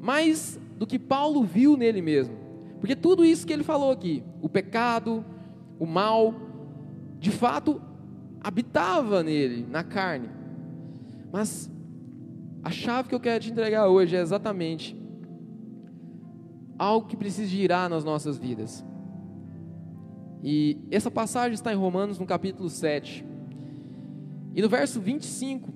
mais 0.00 0.58
do 0.78 0.86
que 0.86 0.98
Paulo 0.98 1.44
viu 1.44 1.76
nele 1.76 2.00
mesmo, 2.00 2.34
porque 2.80 2.96
tudo 2.96 3.24
isso 3.24 3.46
que 3.46 3.52
ele 3.52 3.62
falou 3.62 3.90
aqui, 3.90 4.22
o 4.40 4.48
pecado, 4.48 5.24
o 5.78 5.86
mal, 5.86 6.34
de 7.18 7.30
fato 7.30 7.80
habitava 8.42 9.22
nele, 9.22 9.66
na 9.70 9.84
carne. 9.84 10.28
Mas 11.30 11.70
a 12.62 12.70
chave 12.70 13.08
que 13.08 13.14
eu 13.14 13.20
quero 13.20 13.42
te 13.42 13.50
entregar 13.50 13.88
hoje 13.88 14.16
é 14.16 14.20
exatamente 14.20 14.96
algo 16.78 17.06
que 17.06 17.16
precisa 17.16 17.48
girar 17.48 17.88
nas 17.88 18.04
nossas 18.04 18.38
vidas. 18.38 18.84
E 20.42 20.78
essa 20.90 21.10
passagem 21.10 21.54
está 21.54 21.72
em 21.72 21.76
Romanos, 21.76 22.18
no 22.18 22.26
capítulo 22.26 22.68
7. 22.68 23.24
E 24.54 24.60
no 24.60 24.68
verso 24.68 25.00
25, 25.00 25.72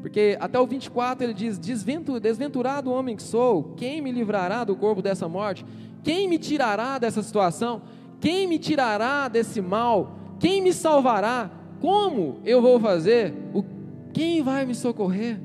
porque 0.00 0.36
até 0.40 0.58
o 0.58 0.66
24 0.66 1.24
ele 1.24 1.34
diz: 1.34 1.58
Desventurado 1.58 2.90
homem 2.90 3.16
que 3.16 3.22
sou, 3.22 3.74
quem 3.76 4.00
me 4.00 4.12
livrará 4.12 4.64
do 4.64 4.76
corpo 4.76 5.02
dessa 5.02 5.28
morte? 5.28 5.64
Quem 6.02 6.28
me 6.28 6.38
tirará 6.38 6.98
dessa 6.98 7.22
situação? 7.22 7.82
Quem 8.20 8.46
me 8.46 8.58
tirará 8.58 9.28
desse 9.28 9.60
mal? 9.60 10.18
Quem 10.38 10.62
me 10.62 10.72
salvará? 10.72 11.50
Como 11.80 12.40
eu 12.44 12.62
vou 12.62 12.78
fazer? 12.78 13.34
O, 13.52 13.64
quem 14.12 14.42
vai 14.42 14.64
me 14.64 14.74
socorrer? 14.74 15.40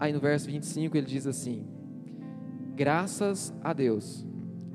Aí 0.00 0.12
no 0.12 0.20
verso 0.20 0.46
25 0.46 0.96
ele 0.96 1.06
diz 1.06 1.26
assim: 1.26 1.66
Graças 2.74 3.52
a 3.62 3.72
Deus, 3.72 4.26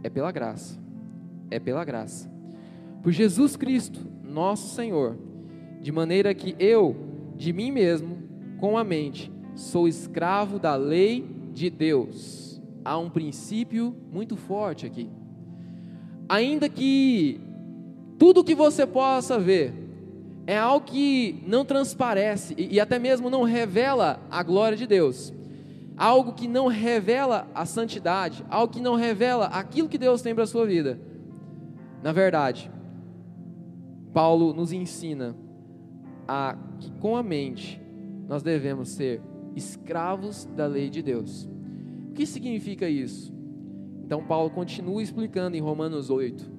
é 0.03 0.09
pela 0.09 0.31
graça, 0.31 0.79
é 1.49 1.59
pela 1.59 1.85
graça, 1.85 2.29
por 3.01 3.11
Jesus 3.11 3.55
Cristo, 3.55 3.99
nosso 4.23 4.75
Senhor, 4.75 5.17
de 5.81 5.91
maneira 5.91 6.33
que 6.33 6.55
eu, 6.59 6.95
de 7.35 7.53
mim 7.53 7.71
mesmo, 7.71 8.17
com 8.59 8.77
a 8.77 8.83
mente, 8.83 9.31
sou 9.55 9.87
escravo 9.87 10.59
da 10.59 10.75
lei 10.75 11.25
de 11.53 11.69
Deus. 11.69 12.61
Há 12.83 12.97
um 12.97 13.09
princípio 13.09 13.95
muito 14.11 14.35
forte 14.35 14.85
aqui. 14.85 15.09
Ainda 16.27 16.67
que 16.67 17.39
tudo 18.17 18.43
que 18.43 18.55
você 18.55 18.85
possa 18.85 19.37
ver 19.39 19.82
é 20.45 20.57
algo 20.57 20.85
que 20.85 21.41
não 21.47 21.63
transparece 21.63 22.53
e, 22.57 22.75
e 22.75 22.79
até 22.79 22.99
mesmo 22.99 23.29
não 23.29 23.43
revela 23.43 24.19
a 24.29 24.43
glória 24.43 24.77
de 24.77 24.85
Deus. 24.85 25.33
Algo 25.95 26.33
que 26.33 26.47
não 26.47 26.67
revela 26.67 27.47
a 27.53 27.65
santidade, 27.65 28.43
algo 28.49 28.73
que 28.73 28.81
não 28.81 28.95
revela 28.95 29.45
aquilo 29.45 29.87
que 29.87 29.97
Deus 29.97 30.21
tem 30.21 30.33
para 30.33 30.43
a 30.43 30.47
sua 30.47 30.65
vida. 30.65 30.99
Na 32.01 32.11
verdade, 32.11 32.69
Paulo 34.13 34.53
nos 34.53 34.73
ensina 34.73 35.35
a 36.27 36.57
que 36.79 36.91
com 36.93 37.15
a 37.15 37.23
mente 37.23 37.81
nós 38.27 38.43
devemos 38.43 38.89
ser 38.89 39.21
escravos 39.55 40.45
da 40.45 40.65
lei 40.65 40.89
de 40.89 41.01
Deus. 41.01 41.47
O 42.09 42.13
que 42.13 42.25
significa 42.25 42.89
isso? 42.89 43.33
Então 44.05 44.23
Paulo 44.23 44.49
continua 44.49 45.01
explicando 45.01 45.55
em 45.55 45.61
Romanos 45.61 46.09
8. 46.09 46.51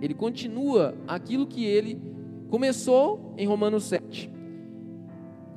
Ele 0.00 0.14
continua 0.14 0.94
aquilo 1.06 1.46
que 1.46 1.64
ele 1.64 2.11
começou 2.52 3.32
em 3.38 3.46
Romanos 3.46 3.84
7. 3.84 4.30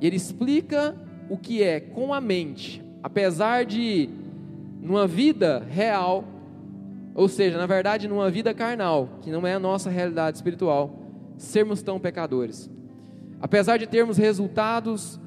Ele 0.00 0.16
explica 0.16 0.96
o 1.28 1.36
que 1.36 1.62
é 1.62 1.78
com 1.78 2.14
a 2.14 2.22
mente, 2.22 2.82
apesar 3.02 3.66
de 3.66 4.08
numa 4.80 5.06
vida 5.06 5.58
real, 5.58 6.24
ou 7.14 7.28
seja, 7.28 7.58
na 7.58 7.66
verdade, 7.66 8.08
numa 8.08 8.30
vida 8.30 8.54
carnal, 8.54 9.10
que 9.20 9.30
não 9.30 9.46
é 9.46 9.52
a 9.52 9.58
nossa 9.58 9.90
realidade 9.90 10.38
espiritual, 10.38 10.98
sermos 11.36 11.82
tão 11.82 12.00
pecadores. 12.00 12.70
Apesar 13.42 13.76
de 13.76 13.86
termos 13.86 14.16
resultados, 14.16 15.20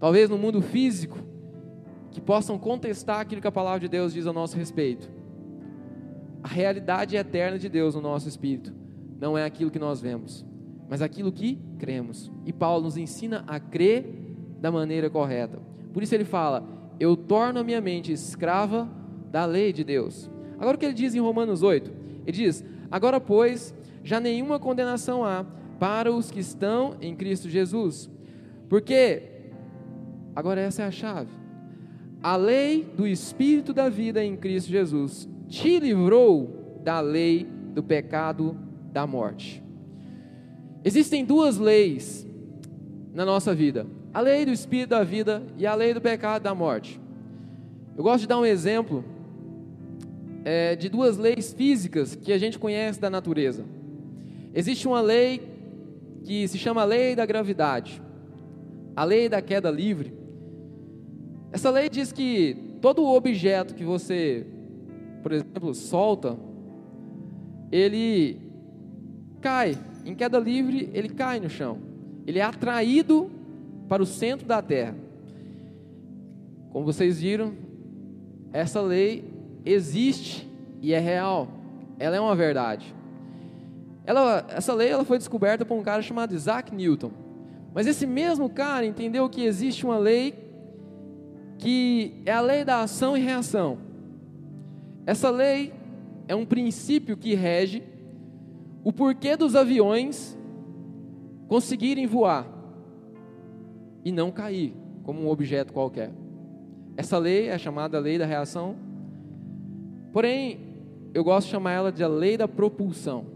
talvez 0.00 0.30
no 0.30 0.38
mundo 0.38 0.62
físico, 0.62 1.18
que 2.10 2.20
possam 2.20 2.58
contestar 2.58 3.20
aquilo 3.20 3.42
que 3.42 3.46
a 3.48 3.52
palavra 3.52 3.80
de 3.80 3.88
Deus 3.88 4.14
diz 4.14 4.26
a 4.26 4.32
nosso 4.32 4.56
respeito. 4.56 5.10
A 6.42 6.48
realidade 6.48 7.14
eterna 7.14 7.58
de 7.58 7.68
Deus 7.68 7.94
no 7.94 8.00
nosso 8.00 8.26
espírito 8.26 8.72
não 9.20 9.36
é 9.36 9.44
aquilo 9.44 9.70
que 9.70 9.78
nós 9.78 10.00
vemos, 10.00 10.50
mas 10.92 11.00
aquilo 11.00 11.32
que 11.32 11.58
cremos. 11.78 12.30
E 12.44 12.52
Paulo 12.52 12.84
nos 12.84 12.98
ensina 12.98 13.42
a 13.46 13.58
crer 13.58 14.04
da 14.60 14.70
maneira 14.70 15.08
correta. 15.08 15.58
Por 15.90 16.02
isso 16.02 16.14
ele 16.14 16.26
fala: 16.26 16.68
Eu 17.00 17.16
torno 17.16 17.60
a 17.60 17.64
minha 17.64 17.80
mente 17.80 18.12
escrava 18.12 18.86
da 19.30 19.46
lei 19.46 19.72
de 19.72 19.84
Deus. 19.84 20.30
Agora 20.58 20.76
o 20.76 20.78
que 20.78 20.84
ele 20.84 20.92
diz 20.92 21.14
em 21.14 21.18
Romanos 21.18 21.62
8? 21.62 21.90
Ele 22.26 22.36
diz: 22.36 22.62
Agora, 22.90 23.18
pois, 23.18 23.74
já 24.04 24.20
nenhuma 24.20 24.60
condenação 24.60 25.24
há 25.24 25.46
para 25.80 26.12
os 26.12 26.30
que 26.30 26.40
estão 26.40 26.94
em 27.00 27.16
Cristo 27.16 27.48
Jesus. 27.48 28.10
Porque, 28.68 29.22
agora 30.36 30.60
essa 30.60 30.82
é 30.82 30.84
a 30.84 30.90
chave, 30.90 31.32
a 32.22 32.36
lei 32.36 32.84
do 32.84 33.06
Espírito 33.06 33.72
da 33.72 33.88
vida 33.88 34.22
em 34.22 34.36
Cristo 34.36 34.70
Jesus 34.70 35.26
te 35.48 35.80
livrou 35.80 36.80
da 36.84 37.00
lei 37.00 37.46
do 37.72 37.82
pecado 37.82 38.54
da 38.92 39.06
morte. 39.06 39.62
Existem 40.84 41.24
duas 41.24 41.58
leis 41.58 42.26
na 43.14 43.24
nossa 43.24 43.54
vida: 43.54 43.86
a 44.12 44.20
lei 44.20 44.44
do 44.44 44.52
Espírito 44.52 44.90
da 44.90 45.04
vida 45.04 45.42
e 45.56 45.66
a 45.66 45.74
lei 45.74 45.94
do 45.94 46.00
pecado 46.00 46.42
da 46.42 46.54
morte. 46.54 47.00
Eu 47.96 48.02
gosto 48.02 48.22
de 48.22 48.26
dar 48.26 48.38
um 48.38 48.46
exemplo 48.46 49.04
é, 50.44 50.74
de 50.74 50.88
duas 50.88 51.16
leis 51.16 51.52
físicas 51.52 52.14
que 52.14 52.32
a 52.32 52.38
gente 52.38 52.58
conhece 52.58 53.00
da 53.00 53.10
natureza. 53.10 53.64
Existe 54.54 54.88
uma 54.88 55.00
lei 55.00 55.40
que 56.24 56.46
se 56.48 56.58
chama 56.58 56.84
lei 56.84 57.14
da 57.14 57.26
gravidade, 57.26 58.02
a 58.94 59.04
lei 59.04 59.28
da 59.28 59.40
queda 59.40 59.70
livre. 59.70 60.12
Essa 61.52 61.70
lei 61.70 61.88
diz 61.88 62.12
que 62.12 62.56
todo 62.80 63.04
objeto 63.04 63.74
que 63.74 63.84
você, 63.84 64.46
por 65.22 65.32
exemplo, 65.32 65.74
solta, 65.74 66.36
ele 67.70 68.38
cai. 69.40 69.78
Em 70.04 70.14
queda 70.14 70.38
livre, 70.38 70.90
ele 70.92 71.08
cai 71.08 71.38
no 71.38 71.48
chão. 71.48 71.78
Ele 72.26 72.38
é 72.38 72.42
atraído 72.42 73.30
para 73.88 74.02
o 74.02 74.06
centro 74.06 74.46
da 74.46 74.60
terra. 74.60 74.94
Como 76.70 76.84
vocês 76.84 77.20
viram, 77.20 77.52
essa 78.52 78.80
lei 78.80 79.24
existe 79.64 80.48
e 80.80 80.92
é 80.92 80.98
real. 80.98 81.48
Ela 81.98 82.16
é 82.16 82.20
uma 82.20 82.34
verdade. 82.34 82.94
Ela, 84.04 84.44
essa 84.48 84.74
lei 84.74 84.88
ela 84.88 85.04
foi 85.04 85.18
descoberta 85.18 85.64
por 85.64 85.76
um 85.76 85.82
cara 85.82 86.02
chamado 86.02 86.34
Isaac 86.34 86.74
Newton. 86.74 87.12
Mas 87.74 87.86
esse 87.86 88.06
mesmo 88.06 88.48
cara 88.50 88.84
entendeu 88.84 89.28
que 89.28 89.44
existe 89.44 89.84
uma 89.84 89.98
lei 89.98 90.34
que 91.58 92.20
é 92.26 92.32
a 92.32 92.40
lei 92.40 92.64
da 92.64 92.82
ação 92.82 93.16
e 93.16 93.20
reação. 93.20 93.78
Essa 95.06 95.30
lei 95.30 95.72
é 96.26 96.34
um 96.34 96.44
princípio 96.44 97.16
que 97.16 97.34
rege 97.34 97.82
o 98.84 98.92
porquê 98.92 99.36
dos 99.36 99.54
aviões 99.54 100.36
conseguirem 101.48 102.06
voar 102.06 102.46
e 104.04 104.10
não 104.10 104.30
cair 104.30 104.74
como 105.02 105.22
um 105.22 105.28
objeto 105.28 105.72
qualquer. 105.72 106.10
Essa 106.96 107.18
lei 107.18 107.48
é 107.48 107.58
chamada 107.58 107.98
lei 107.98 108.18
da 108.18 108.26
reação. 108.26 108.76
Porém, 110.12 110.60
eu 111.14 111.24
gosto 111.24 111.46
de 111.46 111.52
chamar 111.52 111.72
ela 111.72 111.92
de 111.92 112.02
a 112.02 112.08
lei 112.08 112.36
da 112.36 112.48
propulsão. 112.48 113.26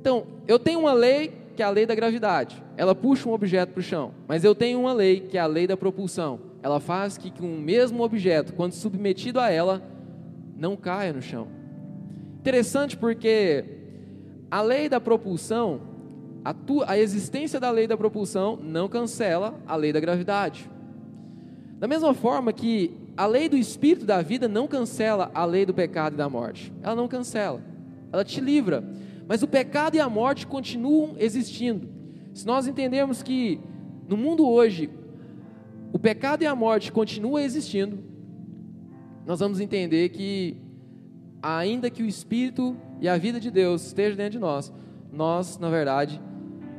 Então, 0.00 0.26
eu 0.46 0.58
tenho 0.58 0.80
uma 0.80 0.92
lei 0.92 1.32
que 1.56 1.62
é 1.62 1.66
a 1.66 1.70
lei 1.70 1.86
da 1.86 1.94
gravidade. 1.94 2.62
Ela 2.76 2.94
puxa 2.94 3.28
um 3.28 3.32
objeto 3.32 3.72
para 3.72 3.80
o 3.80 3.82
chão. 3.82 4.12
Mas 4.26 4.44
eu 4.44 4.54
tenho 4.54 4.80
uma 4.80 4.92
lei 4.92 5.20
que 5.20 5.36
é 5.36 5.40
a 5.40 5.46
lei 5.46 5.66
da 5.66 5.76
propulsão. 5.76 6.40
Ela 6.62 6.80
faz 6.80 7.16
que 7.18 7.32
um 7.42 7.58
mesmo 7.60 8.02
objeto, 8.02 8.54
quando 8.54 8.72
submetido 8.72 9.40
a 9.40 9.50
ela, 9.50 9.82
não 10.56 10.76
caia 10.76 11.12
no 11.12 11.22
chão. 11.22 11.48
Interessante 12.38 12.96
porque 12.96 13.79
a 14.50 14.60
lei 14.62 14.88
da 14.88 15.00
propulsão, 15.00 15.80
a, 16.44 16.52
tu, 16.52 16.82
a 16.86 16.98
existência 16.98 17.60
da 17.60 17.70
lei 17.70 17.86
da 17.86 17.96
propulsão 17.96 18.56
não 18.56 18.88
cancela 18.88 19.60
a 19.66 19.76
lei 19.76 19.92
da 19.92 20.00
gravidade. 20.00 20.68
Da 21.78 21.86
mesma 21.86 22.12
forma 22.12 22.52
que 22.52 22.94
a 23.16 23.26
lei 23.26 23.48
do 23.48 23.56
espírito 23.56 24.04
da 24.04 24.22
vida 24.22 24.48
não 24.48 24.66
cancela 24.66 25.30
a 25.34 25.44
lei 25.44 25.64
do 25.64 25.74
pecado 25.74 26.14
e 26.14 26.16
da 26.16 26.28
morte. 26.28 26.72
Ela 26.82 26.96
não 26.96 27.06
cancela. 27.06 27.62
Ela 28.12 28.24
te 28.24 28.40
livra. 28.40 28.82
Mas 29.28 29.42
o 29.42 29.48
pecado 29.48 29.94
e 29.94 30.00
a 30.00 30.08
morte 30.08 30.46
continuam 30.46 31.14
existindo. 31.18 31.88
Se 32.34 32.46
nós 32.46 32.66
entendermos 32.66 33.22
que 33.22 33.60
no 34.08 34.16
mundo 34.16 34.48
hoje 34.48 34.90
o 35.92 35.98
pecado 35.98 36.42
e 36.42 36.46
a 36.46 36.54
morte 36.54 36.90
continuam 36.90 37.38
existindo, 37.38 37.98
nós 39.26 39.40
vamos 39.40 39.60
entender 39.60 40.08
que 40.08 40.56
ainda 41.42 41.90
que 41.90 42.02
o 42.02 42.06
Espírito 42.06 42.76
e 43.00 43.08
a 43.08 43.16
vida 43.16 43.40
de 43.40 43.50
Deus 43.50 43.86
estejam 43.86 44.16
dentro 44.16 44.32
de 44.32 44.38
nós, 44.38 44.72
nós, 45.12 45.58
na 45.58 45.70
verdade, 45.70 46.20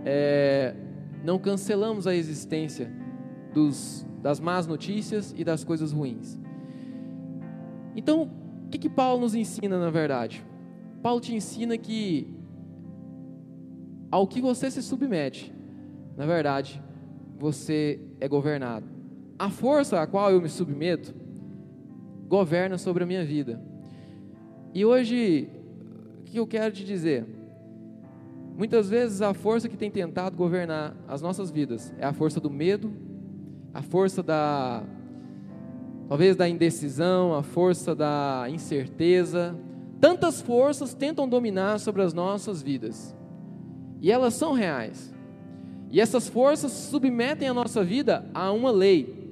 é, 0.05 0.75
não 1.23 1.39
cancelamos 1.39 2.07
a 2.07 2.15
existência 2.15 2.91
dos, 3.53 4.05
das 4.21 4.39
más 4.39 4.67
notícias 4.67 5.33
e 5.35 5.43
das 5.43 5.63
coisas 5.63 5.91
ruins. 5.91 6.39
Então, 7.95 8.29
o 8.65 8.69
que, 8.69 8.77
que 8.77 8.89
Paulo 8.89 9.21
nos 9.21 9.35
ensina, 9.35 9.79
na 9.79 9.89
verdade? 9.89 10.45
Paulo 11.01 11.19
te 11.19 11.35
ensina 11.35 11.77
que 11.77 12.33
ao 14.11 14.27
que 14.27 14.39
você 14.39 14.69
se 14.69 14.83
submete, 14.83 15.53
na 16.15 16.25
verdade, 16.25 16.81
você 17.39 17.99
é 18.19 18.27
governado. 18.27 18.85
A 19.39 19.49
força 19.49 19.99
a 19.99 20.05
qual 20.05 20.31
eu 20.31 20.41
me 20.41 20.49
submeto 20.49 21.15
governa 22.27 22.77
sobre 22.77 23.03
a 23.03 23.07
minha 23.07 23.25
vida. 23.25 23.61
E 24.73 24.85
hoje, 24.85 25.49
que 26.31 26.39
eu 26.39 26.47
quero 26.47 26.73
te 26.73 26.83
dizer? 26.83 27.25
Muitas 28.57 28.89
vezes 28.89 29.21
a 29.21 29.33
força 29.33 29.69
que 29.69 29.77
tem 29.77 29.91
tentado 29.91 30.35
governar 30.35 30.95
as 31.07 31.21
nossas 31.21 31.51
vidas 31.51 31.93
é 31.97 32.05
a 32.05 32.13
força 32.13 32.39
do 32.39 32.49
medo, 32.49 32.91
a 33.73 33.81
força 33.81 34.23
da 34.23 34.83
talvez 36.07 36.35
da 36.35 36.49
indecisão, 36.49 37.33
a 37.33 37.43
força 37.43 37.95
da 37.95 38.45
incerteza, 38.49 39.55
Tantas 40.01 40.41
forças 40.41 40.95
tentam 40.95 41.29
dominar 41.29 41.79
sobre 41.79 42.01
as 42.01 42.11
nossas 42.11 42.59
vidas, 42.59 43.15
e 44.01 44.11
elas 44.11 44.33
são 44.33 44.51
reais. 44.51 45.13
E 45.91 46.01
essas 46.01 46.27
forças 46.27 46.71
submetem 46.71 47.47
a 47.47 47.53
nossa 47.53 47.83
vida 47.83 48.25
a 48.33 48.51
uma 48.51 48.71
lei. 48.71 49.31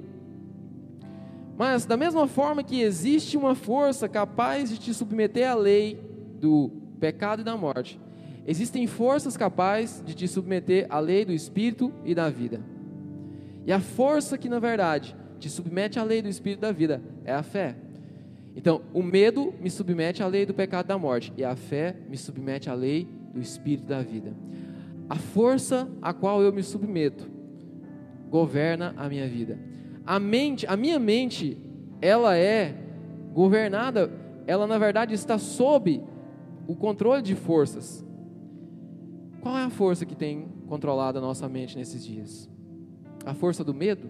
Mas, 1.58 1.84
da 1.84 1.96
mesma 1.96 2.28
forma 2.28 2.62
que 2.62 2.80
existe 2.80 3.36
uma 3.36 3.56
força 3.56 4.08
capaz 4.08 4.70
de 4.70 4.78
te 4.78 4.94
submeter 4.94 5.50
à 5.50 5.54
lei 5.54 6.00
do 6.38 6.70
pecado 7.00 7.40
e 7.40 7.44
da 7.44 7.56
morte, 7.56 7.98
existem 8.46 8.86
forças 8.86 9.36
capazes 9.36 10.02
de 10.04 10.14
te 10.14 10.28
submeter 10.28 10.86
à 10.88 11.00
lei 11.00 11.24
do 11.24 11.32
espírito 11.32 11.92
e 12.04 12.14
da 12.14 12.28
vida. 12.28 12.60
E 13.66 13.72
a 13.72 13.80
força 13.80 14.38
que, 14.38 14.48
na 14.48 14.58
verdade, 14.58 15.16
te 15.38 15.48
submete 15.48 15.98
à 15.98 16.04
lei 16.04 16.22
do 16.22 16.28
espírito 16.28 16.60
e 16.60 16.62
da 16.62 16.72
vida 16.72 17.02
é 17.24 17.32
a 17.32 17.42
fé. 17.42 17.74
Então, 18.54 18.82
o 18.92 19.02
medo 19.02 19.54
me 19.60 19.70
submete 19.70 20.22
à 20.22 20.26
lei 20.26 20.44
do 20.44 20.52
pecado 20.52 20.86
e 20.86 20.88
da 20.88 20.98
morte, 20.98 21.32
e 21.36 21.44
a 21.44 21.56
fé 21.56 21.96
me 22.08 22.16
submete 22.16 22.68
à 22.68 22.74
lei 22.74 23.08
do 23.32 23.40
espírito 23.40 23.84
e 23.84 23.88
da 23.88 24.02
vida. 24.02 24.34
A 25.08 25.16
força 25.16 25.88
a 26.02 26.12
qual 26.12 26.42
eu 26.42 26.52
me 26.52 26.62
submeto 26.62 27.28
governa 28.28 28.94
a 28.96 29.08
minha 29.08 29.26
vida. 29.26 29.58
A 30.06 30.18
mente, 30.18 30.66
a 30.66 30.76
minha 30.76 30.98
mente, 30.98 31.58
ela 32.00 32.36
é 32.36 32.74
governada, 33.32 34.10
ela 34.46 34.66
na 34.66 34.78
verdade 34.78 35.14
está 35.14 35.38
sob 35.38 36.02
o 36.70 36.76
controle 36.76 37.20
de 37.20 37.34
forças. 37.34 38.06
Qual 39.40 39.58
é 39.58 39.64
a 39.64 39.70
força 39.70 40.06
que 40.06 40.14
tem 40.14 40.46
controlado 40.68 41.18
a 41.18 41.20
nossa 41.20 41.48
mente 41.48 41.76
nesses 41.76 42.06
dias? 42.06 42.48
A 43.26 43.34
força 43.34 43.64
do 43.64 43.74
medo 43.74 44.08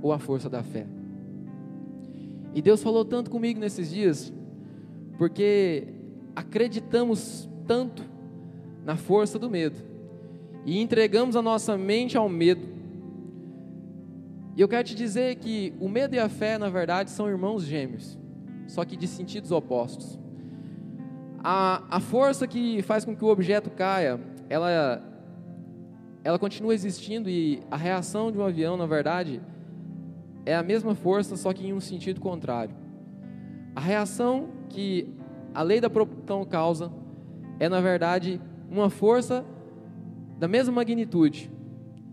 ou 0.00 0.10
a 0.10 0.18
força 0.18 0.48
da 0.48 0.62
fé? 0.62 0.86
E 2.54 2.62
Deus 2.62 2.82
falou 2.82 3.04
tanto 3.04 3.30
comigo 3.30 3.60
nesses 3.60 3.90
dias, 3.90 4.32
porque 5.18 5.86
acreditamos 6.34 7.46
tanto 7.66 8.02
na 8.86 8.96
força 8.96 9.38
do 9.38 9.50
medo 9.50 9.76
e 10.64 10.80
entregamos 10.80 11.36
a 11.36 11.42
nossa 11.42 11.76
mente 11.76 12.16
ao 12.16 12.26
medo. 12.26 12.66
E 14.56 14.62
eu 14.62 14.66
quero 14.66 14.88
te 14.88 14.94
dizer 14.94 15.36
que 15.36 15.74
o 15.78 15.90
medo 15.90 16.14
e 16.14 16.18
a 16.18 16.30
fé, 16.30 16.56
na 16.56 16.70
verdade, 16.70 17.10
são 17.10 17.28
irmãos 17.28 17.64
gêmeos, 17.64 18.18
só 18.66 18.82
que 18.82 18.96
de 18.96 19.06
sentidos 19.06 19.52
opostos. 19.52 20.18
A, 21.42 21.96
a 21.96 22.00
força 22.00 22.46
que 22.46 22.82
faz 22.82 23.04
com 23.04 23.14
que 23.14 23.24
o 23.24 23.28
objeto 23.28 23.70
caia, 23.70 24.20
ela, 24.48 25.02
ela 26.24 26.38
continua 26.38 26.74
existindo 26.74 27.28
e 27.28 27.62
a 27.70 27.76
reação 27.76 28.32
de 28.32 28.38
um 28.38 28.44
avião, 28.44 28.76
na 28.76 28.86
verdade, 28.86 29.40
é 30.44 30.56
a 30.56 30.62
mesma 30.62 30.94
força, 30.94 31.36
só 31.36 31.52
que 31.52 31.66
em 31.66 31.72
um 31.72 31.80
sentido 31.80 32.20
contrário. 32.20 32.74
A 33.76 33.80
reação 33.80 34.48
que 34.68 35.08
a 35.54 35.62
lei 35.62 35.80
da 35.80 35.88
propulsão 35.88 36.44
causa 36.44 36.90
é, 37.60 37.68
na 37.68 37.80
verdade, 37.80 38.40
uma 38.70 38.90
força 38.90 39.44
da 40.38 40.46
mesma 40.46 40.72
magnitude, 40.72 41.50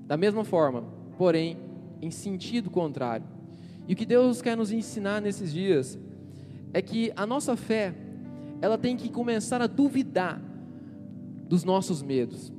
da 0.06 0.18
mesma 0.18 0.44
forma, 0.44 0.84
porém 1.18 1.58
em 2.02 2.12
sentido 2.12 2.70
contrário. 2.70 3.26
E 3.88 3.94
o 3.94 3.96
que 3.96 4.06
Deus 4.06 4.42
quer 4.42 4.58
nos 4.58 4.72
ensinar 4.72 5.22
nesses 5.22 5.54
dias 5.54 6.00
é 6.74 6.82
que 6.82 7.12
a 7.16 7.26
nossa 7.26 7.56
fé, 7.56 7.94
ela 8.62 8.78
tem 8.78 8.96
que 8.96 9.10
começar 9.10 9.62
a 9.62 9.68
duvidar 9.68 10.42
dos 11.48 11.64
nossos 11.64 12.02
medos. 12.02 12.52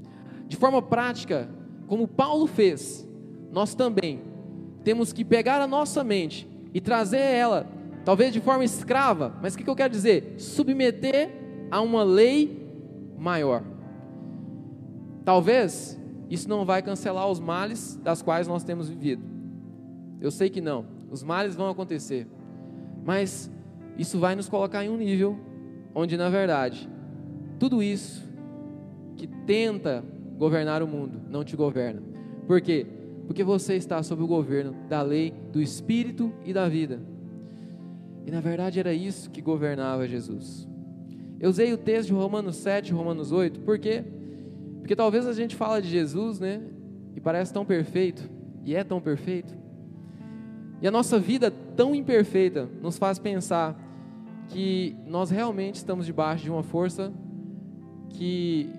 De 0.47 0.57
forma 0.57 0.81
prática, 0.81 1.49
como 1.87 2.07
Paulo 2.07 2.47
fez, 2.47 3.09
nós 3.51 3.75
também 3.75 4.23
temos 4.85 5.13
que 5.13 5.25
pegar 5.25 5.61
a 5.61 5.67
nossa 5.67 6.05
mente 6.05 6.49
e 6.73 6.81
trazer 6.81 7.21
ela, 7.21 7.67
talvez 8.05 8.33
de 8.33 8.41
forma 8.41 8.65
escrava, 8.65 9.37
mas 9.43 9.55
o 9.55 9.59
que, 9.59 9.69
eu 9.69 9.75
quero 9.75 9.93
dizer? 9.93 10.35
Submeter 10.39 11.31
a 11.71 11.81
uma 11.81 12.05
lei 12.05 12.69
maior. 13.19 13.65
Talvez 15.25 16.01
isso 16.31 16.49
não 16.49 16.65
vai 16.65 16.83
cancelar 16.83 17.29
os 17.29 17.41
males 17.41 17.97
das 17.97 18.23
quais 18.23 18.47
nós 18.47 18.63
temos 18.63 18.89
vivido. 18.89 19.25
Eu 20.21 20.31
sei 20.31 20.49
que 20.49 20.61
não. 20.61 20.87
Os 21.11 21.23
males 21.23 21.55
vão 21.57 21.69
acontecer. 21.69 22.27
Mas 23.05 23.51
isso 23.99 24.19
vai 24.19 24.35
nos 24.35 24.49
colocar 24.49 24.85
em 24.85 24.89
um 24.89 24.97
nível 24.97 25.39
onde, 25.99 26.15
na 26.19 26.29
verdade, 26.29 26.87
tudo 27.59 27.83
isso 27.83 28.23
que 29.17 29.27
tenta 29.27 30.05
governar 30.37 30.83
o 30.83 30.87
mundo 30.87 31.23
não 31.31 31.43
te 31.43 31.57
governa. 31.57 32.03
Por 32.47 32.61
quê? 32.61 32.87
Porque 33.27 33.43
você 33.43 33.77
está 33.77 34.03
sob 34.03 34.23
o 34.23 34.27
governo 34.27 34.77
da 34.91 35.01
lei 35.01 35.33
do 35.51 35.61
espírito 35.61 36.31
e 36.45 36.53
da 36.53 36.69
vida. 36.69 37.01
E 38.27 38.31
na 38.31 38.41
verdade 38.41 38.79
era 38.79 38.93
isso 38.93 39.31
que 39.31 39.41
governava 39.41 40.07
Jesus. 40.07 40.69
Eu 41.41 41.49
usei 41.49 41.73
o 41.73 41.79
texto 41.79 42.09
de 42.09 42.13
Romanos 42.13 42.57
7, 42.57 42.93
Romanos 42.93 43.33
8, 43.33 43.61
porque 43.61 44.05
porque 44.81 44.95
talvez 44.95 45.27
a 45.27 45.33
gente 45.33 45.57
fala 45.57 45.81
de 45.81 45.89
Jesus, 45.89 46.39
né? 46.39 46.61
E 47.17 47.21
parece 47.21 47.53
tão 47.53 47.65
perfeito, 47.65 48.31
e 48.65 48.77
é 48.77 48.85
tão 48.85 49.01
perfeito. 49.01 49.53
E 50.81 50.87
a 50.87 50.91
nossa 50.91 51.19
vida 51.19 51.51
tão 51.51 51.95
imperfeita 51.95 52.69
nos 52.83 52.99
faz 52.99 53.19
pensar 53.19 53.86
que 54.49 54.97
nós 55.07 55.31
realmente 55.31 55.77
estamos 55.77 56.07
debaixo 56.07 56.45
de 56.45 56.51
uma 56.51 56.63
força 56.63 57.13
que 58.11 58.71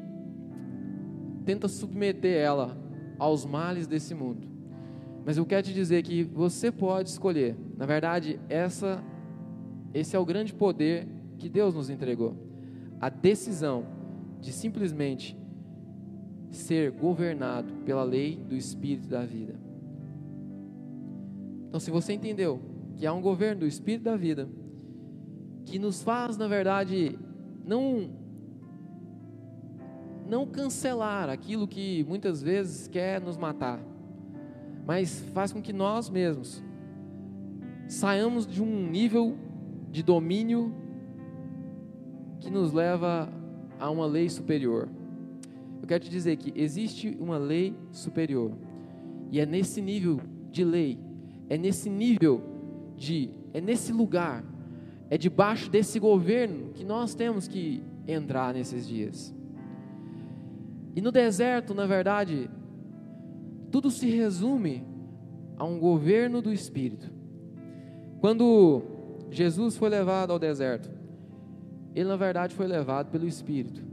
tenta 1.45 1.67
submeter 1.67 2.37
ela 2.37 2.77
aos 3.17 3.45
males 3.45 3.87
desse 3.87 4.13
mundo. 4.13 4.47
Mas 5.25 5.37
eu 5.37 5.45
quero 5.45 5.67
te 5.67 5.73
dizer 5.73 6.03
que 6.03 6.23
você 6.23 6.71
pode 6.71 7.09
escolher. 7.09 7.55
Na 7.77 7.85
verdade, 7.85 8.39
essa 8.49 9.03
esse 9.93 10.15
é 10.15 10.19
o 10.19 10.25
grande 10.25 10.53
poder 10.53 11.07
que 11.37 11.49
Deus 11.49 11.73
nos 11.73 11.89
entregou. 11.89 12.35
A 12.99 13.09
decisão 13.09 13.85
de 14.39 14.51
simplesmente 14.51 15.37
ser 16.51 16.91
governado 16.91 17.73
pela 17.85 18.03
lei 18.03 18.35
do 18.35 18.55
Espírito 18.55 19.07
da 19.07 19.25
vida. 19.25 19.55
Então, 21.67 21.79
se 21.79 21.91
você 21.91 22.13
entendeu 22.13 22.61
que 22.95 23.05
há 23.05 23.13
um 23.13 23.21
governo 23.21 23.61
do 23.61 23.67
Espírito 23.67 24.03
da 24.03 24.15
vida, 24.15 24.47
que 25.67 25.77
nos 25.77 26.01
faz, 26.01 26.37
na 26.37 26.47
verdade, 26.47 27.19
não 27.65 28.09
não 30.27 30.45
cancelar 30.45 31.29
aquilo 31.29 31.67
que 31.67 32.03
muitas 32.05 32.41
vezes 32.41 32.87
quer 32.87 33.21
nos 33.21 33.37
matar, 33.37 33.79
mas 34.85 35.21
faz 35.33 35.53
com 35.53 35.61
que 35.61 35.71
nós 35.71 36.09
mesmos 36.09 36.61
saiamos 37.87 38.45
de 38.45 38.61
um 38.61 38.89
nível 38.89 39.37
de 39.89 40.03
domínio 40.03 40.73
que 42.41 42.49
nos 42.49 42.73
leva 42.73 43.29
a 43.79 43.89
uma 43.89 44.05
lei 44.05 44.27
superior. 44.29 44.89
Eu 45.81 45.87
quero 45.87 46.03
te 46.03 46.09
dizer 46.09 46.35
que 46.35 46.51
existe 46.59 47.15
uma 47.19 47.37
lei 47.37 47.73
superior. 47.91 48.51
E 49.31 49.39
é 49.39 49.45
nesse 49.45 49.81
nível 49.81 50.19
de 50.51 50.63
lei, 50.65 50.99
é 51.49 51.57
nesse 51.57 51.89
nível 51.89 52.41
de, 52.97 53.29
é 53.53 53.61
nesse 53.61 53.93
lugar, 53.93 54.43
é 55.09 55.17
debaixo 55.17 55.69
desse 55.69 55.99
governo 55.99 56.71
que 56.73 56.83
nós 56.83 57.15
temos 57.15 57.47
que 57.47 57.83
entrar 58.07 58.53
nesses 58.53 58.87
dias. 58.87 59.33
E 60.95 61.01
no 61.01 61.11
deserto, 61.11 61.73
na 61.73 61.85
verdade, 61.85 62.49
tudo 63.71 63.91
se 63.91 64.07
resume 64.09 64.83
a 65.57 65.63
um 65.63 65.79
governo 65.79 66.41
do 66.41 66.51
Espírito. 66.51 67.11
Quando 68.19 68.81
Jesus 69.29 69.77
foi 69.77 69.89
levado 69.89 70.31
ao 70.31 70.39
deserto, 70.39 70.89
ele 71.93 72.09
na 72.09 72.15
verdade 72.15 72.55
foi 72.55 72.67
levado 72.67 73.09
pelo 73.09 73.27
Espírito. 73.27 73.83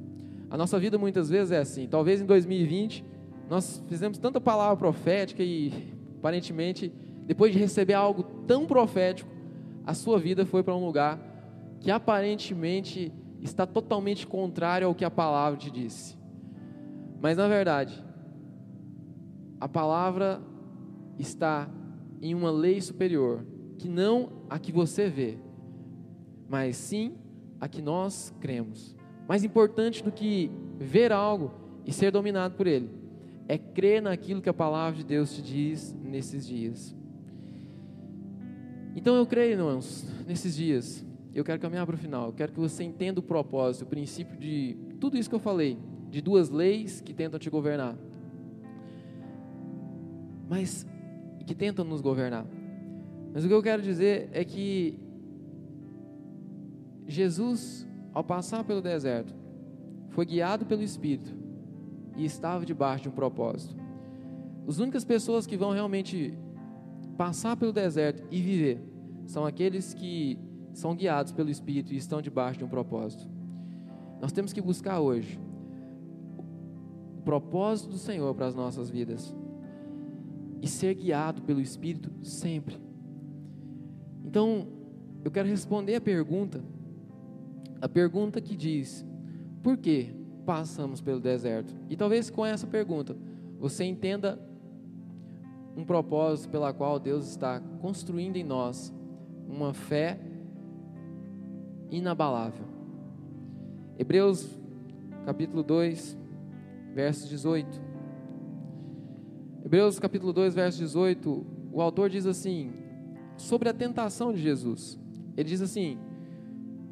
A 0.50 0.57
nossa 0.57 0.79
vida 0.79 0.96
muitas 0.96 1.29
vezes 1.29 1.53
é 1.53 1.59
assim. 1.59 1.87
Talvez 1.87 2.20
em 2.20 2.27
2020 2.27 3.05
nós 3.48 3.83
fizemos 3.88 4.18
tanta 4.18 4.40
palavra 4.40 4.77
profética 4.77 5.42
e 5.42 5.72
aparentemente 6.18 6.92
depois 7.27 7.53
de 7.53 7.59
receber 7.59 7.94
algo 7.94 8.22
tão 8.46 8.66
profético, 8.66 9.31
a 9.87 9.94
sua 9.94 10.18
vida 10.18 10.47
foi 10.47 10.62
para 10.62 10.75
um 10.75 10.85
lugar 10.85 11.20
que 11.81 11.90
aparentemente 11.90 13.12
está 13.42 13.66
totalmente 13.66 14.27
contrário 14.27 14.87
ao 14.87 14.94
que 14.94 15.05
a 15.05 15.11
palavra 15.11 15.59
te 15.59 15.70
disse. 15.70 16.16
Mas 17.20 17.37
na 17.37 17.47
verdade, 17.47 18.03
a 19.61 19.68
palavra 19.68 20.40
está 21.18 21.68
em 22.23 22.35
uma 22.35 22.51
lei 22.51 22.81
superior, 22.81 23.44
que 23.79 23.88
não 23.88 24.44
a 24.49 24.59
que 24.59 24.73
você 24.73 25.09
vê, 25.09 25.38
mas 26.49 26.77
sim 26.77 27.16
a 27.61 27.68
que 27.68 27.83
nós 27.83 28.35
cremos. 28.40 28.97
Mais 29.29 29.44
importante 29.44 30.03
do 30.03 30.11
que 30.11 30.51
ver 30.79 31.12
algo 31.12 31.53
e 31.85 31.92
ser 31.92 32.11
dominado 32.11 32.55
por 32.55 32.66
ele, 32.66 32.90
é 33.47 33.59
crer 33.59 34.01
naquilo 34.01 34.40
que 34.40 34.49
a 34.49 34.55
palavra 34.55 34.97
de 34.97 35.05
Deus 35.05 35.35
te 35.35 35.42
diz 35.42 35.94
nesses 36.03 36.47
dias. 36.47 36.97
Então 38.95 39.17
eu 39.17 39.27
creio, 39.27 39.53
irmãos, 39.53 40.05
nesses 40.27 40.55
dias, 40.55 41.05
eu 41.35 41.45
quero 41.45 41.61
caminhar 41.61 41.87
para 41.87 41.95
o 41.95 41.99
final, 41.99 42.29
eu 42.29 42.33
quero 42.33 42.53
que 42.53 42.61
você 42.61 42.85
entenda 42.85 43.21
o 43.21 43.23
propósito, 43.23 43.83
o 43.83 43.87
princípio 43.87 44.37
de 44.39 44.77
tudo 45.01 45.17
isso 45.17 45.29
que 45.29 45.35
eu 45.35 45.41
falei, 45.41 45.79
de 46.11 46.21
duas 46.21 46.49
leis 46.49 47.01
que 47.01 47.13
tentam 47.13 47.39
te 47.39 47.51
governar, 47.51 47.97
mas 50.49 50.87
que 51.47 51.55
tentam 51.55 51.85
nos 51.85 52.01
governar. 52.01 52.47
Mas 53.33 53.45
o 53.45 53.49
que 53.49 53.55
eu 53.55 53.63
quero 53.63 53.83
dizer 53.83 54.29
é 54.33 54.45
que 54.45 54.99
Jesus 57.07 57.87
ao 58.15 58.23
passar 58.23 58.63
pelo 58.63 58.81
deserto, 58.81 59.35
foi 60.11 60.25
guiado 60.25 60.65
pelo 60.65 60.83
Espírito 60.83 61.35
e 62.17 62.25
estava 62.25 62.65
debaixo 62.65 63.03
de 63.03 63.09
um 63.09 63.13
propósito. 63.13 63.75
As 64.69 64.79
únicas 64.79 65.05
pessoas 65.05 65.47
que 65.47 65.57
vão 65.57 65.73
realmente 65.73 66.33
passar 67.16 67.57
pelo 67.57 67.72
deserto 67.72 68.27
e 68.31 68.40
viver 68.40 68.83
são 69.27 69.46
aqueles 69.46 69.94
que 69.94 70.38
são 70.72 70.94
guiados 70.94 71.33
pelo 71.33 71.50
Espírito 71.50 71.92
e 71.92 71.96
estão 71.96 72.20
debaixo 72.20 72.59
de 72.59 72.64
um 72.64 72.68
propósito. 72.68 73.29
Nós 74.20 74.33
temos 74.33 74.53
que 74.53 74.61
buscar 74.61 75.00
hoje 75.00 75.38
o 77.16 77.22
propósito 77.22 77.90
do 77.90 77.98
Senhor 77.98 78.35
para 78.35 78.46
as 78.46 78.55
nossas 78.55 78.90
vidas 78.90 79.35
e 80.61 80.68
ser 80.68 80.94
guiado 80.94 81.42
pelo 81.42 81.61
Espírito 81.61 82.11
sempre. 82.22 82.77
Então, 84.24 84.66
eu 85.24 85.31
quero 85.31 85.48
responder 85.48 85.94
a 85.94 86.00
pergunta, 86.00 86.62
a 87.81 87.88
pergunta 87.88 88.40
que 88.40 88.57
diz: 88.57 89.05
por 89.62 89.77
que 89.77 90.14
passamos 90.44 91.00
pelo 91.00 91.20
deserto? 91.20 91.74
E 91.88 91.96
talvez 91.96 92.31
com 92.31 92.44
essa 92.44 92.66
pergunta 92.66 93.16
você 93.59 93.85
entenda 93.85 94.38
um 95.77 95.85
propósito 95.85 96.51
pela 96.51 96.73
qual 96.73 96.99
Deus 96.99 97.29
está 97.29 97.61
construindo 97.81 98.37
em 98.37 98.45
nós 98.45 98.93
uma 99.49 99.75
fé 99.75 100.19
inabalável. 101.91 102.67
Hebreus 103.99 104.49
capítulo 105.25 105.63
2, 105.63 106.19
verso 106.95 107.29
18. 107.29 107.83
Hebreus 109.65 109.99
capítulo 109.99 110.33
2, 110.33 110.55
verso 110.55 110.79
18, 110.79 111.47
o 111.73 111.81
autor 111.81 112.11
diz 112.11 112.27
assim, 112.27 112.73
sobre 113.37 113.69
a 113.69 113.75
tentação 113.75 114.33
de 114.33 114.41
Jesus. 114.41 114.99
Ele 115.37 115.49
diz 115.49 115.61
assim: 115.61 115.99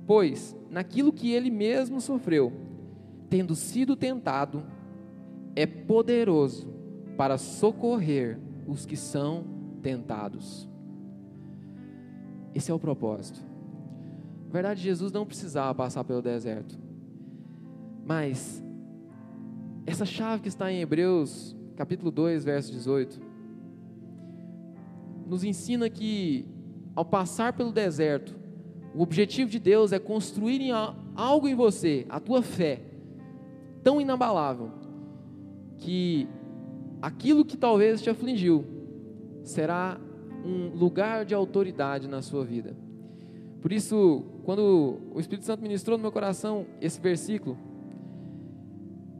Pois 0.06 0.56
naquilo 0.70 1.12
que 1.12 1.32
ele 1.32 1.50
mesmo 1.50 2.00
sofreu, 2.00 2.52
tendo 3.28 3.54
sido 3.54 3.94
tentado, 3.94 4.64
é 5.54 5.66
poderoso 5.66 6.72
para 7.16 7.38
socorrer 7.38 8.38
os 8.66 8.86
que 8.86 8.96
são 8.96 9.44
tentados. 9.82 10.68
Esse 12.54 12.70
é 12.70 12.74
o 12.74 12.78
propósito. 12.78 13.40
Na 14.46 14.52
verdade, 14.52 14.82
Jesus 14.82 15.10
não 15.12 15.24
precisava 15.24 15.74
passar 15.74 16.04
pelo 16.04 16.20
deserto. 16.20 16.78
Mas 18.04 18.62
essa 19.86 20.04
chave 20.04 20.42
que 20.42 20.48
está 20.48 20.70
em 20.70 20.80
Hebreus, 20.80 21.56
capítulo 21.76 22.10
2, 22.10 22.44
verso 22.44 22.70
18, 22.72 23.20
nos 25.26 25.42
ensina 25.42 25.88
que 25.88 26.46
ao 26.94 27.04
passar 27.04 27.54
pelo 27.54 27.72
deserto, 27.72 28.36
o 28.94 29.02
objetivo 29.02 29.50
de 29.50 29.58
Deus 29.58 29.92
é 29.92 29.98
construir 29.98 30.70
algo 31.14 31.48
em 31.48 31.54
você, 31.54 32.04
a 32.08 32.20
tua 32.20 32.42
fé, 32.42 32.82
tão 33.82 34.00
inabalável, 34.00 34.70
que 35.78 36.28
aquilo 37.02 37.44
que 37.44 37.56
talvez 37.56 38.00
te 38.00 38.08
afligiu 38.08 38.64
será 39.42 40.00
um 40.44 40.68
lugar 40.68 41.24
de 41.24 41.34
autoridade 41.34 42.06
na 42.06 42.22
sua 42.22 42.44
vida. 42.44 42.76
Por 43.60 43.72
isso, 43.72 44.24
quando 44.44 45.00
o 45.12 45.20
Espírito 45.20 45.44
Santo 45.44 45.62
ministrou 45.62 45.98
no 45.98 46.02
meu 46.02 46.12
coração 46.12 46.66
esse 46.80 47.00
versículo, 47.00 47.58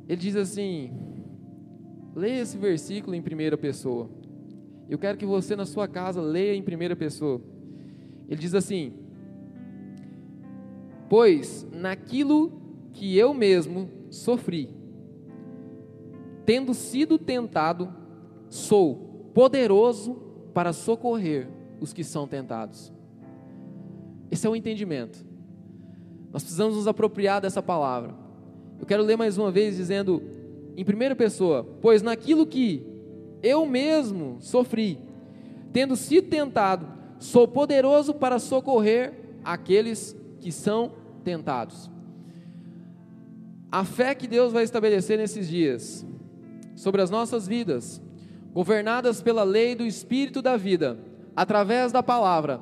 ele 0.08 0.20
diz 0.20 0.36
assim: 0.36 0.92
leia 2.14 2.42
esse 2.42 2.56
versículo 2.56 3.16
em 3.16 3.22
primeira 3.22 3.56
pessoa. 3.56 4.08
Eu 4.88 4.98
quero 4.98 5.18
que 5.18 5.26
você 5.26 5.56
na 5.56 5.64
sua 5.64 5.88
casa 5.88 6.20
leia 6.20 6.54
em 6.54 6.62
primeira 6.62 6.94
pessoa. 6.94 7.40
Ele 8.28 8.40
diz 8.40 8.54
assim: 8.54 8.92
Pois 11.08 11.66
naquilo 11.72 12.52
que 12.92 13.16
eu 13.16 13.32
mesmo 13.32 13.88
sofri, 14.10 14.81
tendo 16.44 16.74
sido 16.74 17.18
tentado, 17.18 17.92
sou 18.48 19.30
poderoso 19.34 20.14
para 20.52 20.72
socorrer 20.72 21.48
os 21.80 21.92
que 21.92 22.04
são 22.04 22.26
tentados. 22.26 22.92
Esse 24.30 24.46
é 24.46 24.50
o 24.50 24.56
entendimento. 24.56 25.24
Nós 26.32 26.42
precisamos 26.42 26.76
nos 26.76 26.86
apropriar 26.86 27.40
dessa 27.40 27.62
palavra. 27.62 28.14
Eu 28.80 28.86
quero 28.86 29.02
ler 29.02 29.16
mais 29.16 29.36
uma 29.36 29.50
vez 29.50 29.76
dizendo 29.76 30.22
em 30.76 30.84
primeira 30.84 31.14
pessoa: 31.14 31.64
Pois 31.80 32.02
naquilo 32.02 32.46
que 32.46 32.86
eu 33.42 33.66
mesmo 33.66 34.36
sofri, 34.40 34.98
tendo 35.72 35.96
sido 35.96 36.28
tentado, 36.28 36.86
sou 37.18 37.46
poderoso 37.46 38.14
para 38.14 38.38
socorrer 38.38 39.12
aqueles 39.44 40.16
que 40.40 40.50
são 40.50 40.92
tentados. 41.22 41.90
A 43.70 43.84
fé 43.84 44.14
que 44.14 44.26
Deus 44.26 44.52
vai 44.52 44.64
estabelecer 44.64 45.18
nesses 45.18 45.48
dias 45.48 46.06
sobre 46.74 47.02
as 47.02 47.10
nossas 47.10 47.46
vidas, 47.46 48.00
governadas 48.52 49.22
pela 49.22 49.42
lei 49.42 49.74
do 49.74 49.84
Espírito 49.84 50.42
da 50.42 50.56
vida, 50.56 50.98
através 51.34 51.92
da 51.92 52.02
palavra, 52.02 52.60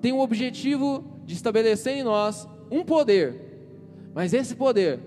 tem 0.00 0.12
o 0.12 0.20
objetivo 0.20 1.04
de 1.24 1.34
estabelecer 1.34 1.96
em 1.96 2.02
nós 2.02 2.48
um 2.70 2.84
poder, 2.84 3.34
mas 4.14 4.32
esse 4.32 4.54
poder 4.54 5.00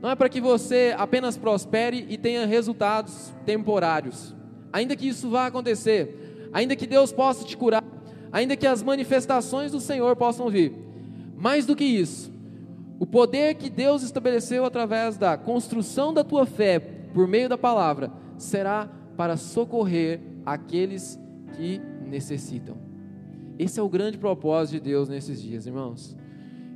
não 0.00 0.10
é 0.10 0.16
para 0.16 0.28
que 0.28 0.40
você 0.40 0.94
apenas 0.98 1.36
prospere 1.36 2.06
e 2.08 2.18
tenha 2.18 2.44
resultados 2.44 3.32
temporários, 3.46 4.34
ainda 4.72 4.96
que 4.96 5.08
isso 5.08 5.30
vá 5.30 5.46
acontecer, 5.46 6.48
ainda 6.52 6.76
que 6.76 6.86
Deus 6.86 7.12
possa 7.12 7.44
te 7.44 7.56
curar, 7.56 7.84
ainda 8.32 8.56
que 8.56 8.66
as 8.66 8.82
manifestações 8.82 9.70
do 9.70 9.80
Senhor 9.80 10.16
possam 10.16 10.48
vir, 10.48 10.72
mais 11.36 11.66
do 11.66 11.76
que 11.76 11.84
isso, 11.84 12.32
o 12.98 13.06
poder 13.06 13.54
que 13.54 13.70
Deus 13.70 14.02
estabeleceu 14.02 14.64
através 14.64 15.16
da 15.16 15.36
construção 15.36 16.12
da 16.12 16.22
tua 16.22 16.46
fé 16.46 17.01
por 17.12 17.26
meio 17.26 17.48
da 17.48 17.58
palavra 17.58 18.10
será 18.36 18.88
para 19.16 19.36
socorrer 19.36 20.20
aqueles 20.44 21.18
que 21.56 21.80
necessitam. 22.06 22.76
Esse 23.58 23.78
é 23.78 23.82
o 23.82 23.88
grande 23.88 24.18
propósito 24.18 24.74
de 24.74 24.90
Deus 24.90 25.08
nesses 25.08 25.40
dias, 25.40 25.66
irmãos. 25.66 26.16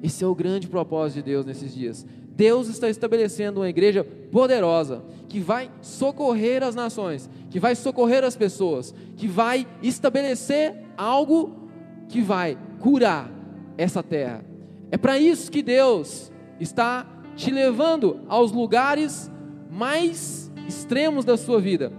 Esse 0.03 0.23
é 0.23 0.27
o 0.27 0.35
grande 0.35 0.69
propósito 0.69 1.17
de 1.17 1.31
Deus 1.31 1.47
nesses 1.47 1.75
dias. 1.75 2.07
Deus 2.37 2.69
está 2.69 2.89
estabelecendo 2.89 3.61
uma 3.61 3.69
igreja 3.69 4.05
poderosa 4.05 5.03
que 5.27 5.41
vai 5.41 5.71
socorrer 5.81 6.63
as 6.63 6.75
nações, 6.75 7.31
que 7.51 7.59
vai 7.59 7.75
socorrer 7.75 8.23
as 8.23 8.37
pessoas, 8.37 8.95
que 9.17 9.27
vai 9.27 9.67
estabelecer 9.83 10.75
algo 10.99 11.71
que 12.09 12.21
vai 12.21 12.59
curar 12.79 13.31
essa 13.79 14.03
terra. 14.03 14.45
É 14.91 14.99
para 14.99 15.19
isso 15.19 15.51
que 15.51 15.63
Deus 15.63 16.31
está 16.61 17.07
te 17.35 17.51
levando 17.51 18.21
aos 18.29 18.53
lugares 18.53 19.31
mais 19.77 20.51
extremos 20.67 21.25
da 21.25 21.37
sua 21.37 21.61
vida. 21.61 21.93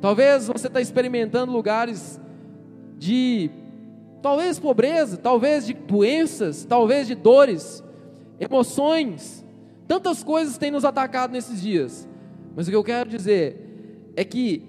Talvez 0.00 0.46
você 0.46 0.68
está 0.68 0.80
experimentando 0.80 1.50
lugares 1.50 2.20
de 2.96 3.50
talvez 4.22 4.60
pobreza, 4.60 5.16
talvez 5.16 5.66
de 5.66 5.74
doenças, 5.74 6.64
talvez 6.64 7.08
de 7.08 7.16
dores, 7.16 7.82
emoções. 8.38 9.44
Tantas 9.88 10.22
coisas 10.22 10.56
têm 10.56 10.70
nos 10.70 10.84
atacado 10.84 11.32
nesses 11.32 11.60
dias. 11.60 12.08
Mas 12.54 12.68
o 12.68 12.70
que 12.70 12.76
eu 12.76 12.84
quero 12.84 13.10
dizer 13.10 14.12
é 14.14 14.24
que 14.24 14.64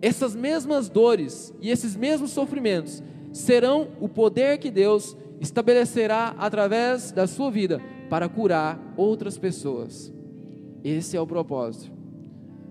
essas 0.00 0.36
mesmas 0.36 0.88
dores 0.88 1.52
e 1.60 1.70
esses 1.70 1.96
mesmos 1.96 2.30
sofrimentos 2.30 3.02
serão 3.32 3.88
o 4.00 4.08
poder 4.08 4.58
que 4.58 4.70
Deus 4.70 5.16
estabelecerá 5.40 6.36
através 6.38 7.10
da 7.10 7.26
sua 7.26 7.50
vida 7.50 7.80
para 8.08 8.28
curar 8.28 8.80
outras 8.96 9.36
pessoas. 9.36 10.16
Esse 10.88 11.18
é 11.18 11.20
o 11.20 11.26
propósito. 11.26 11.92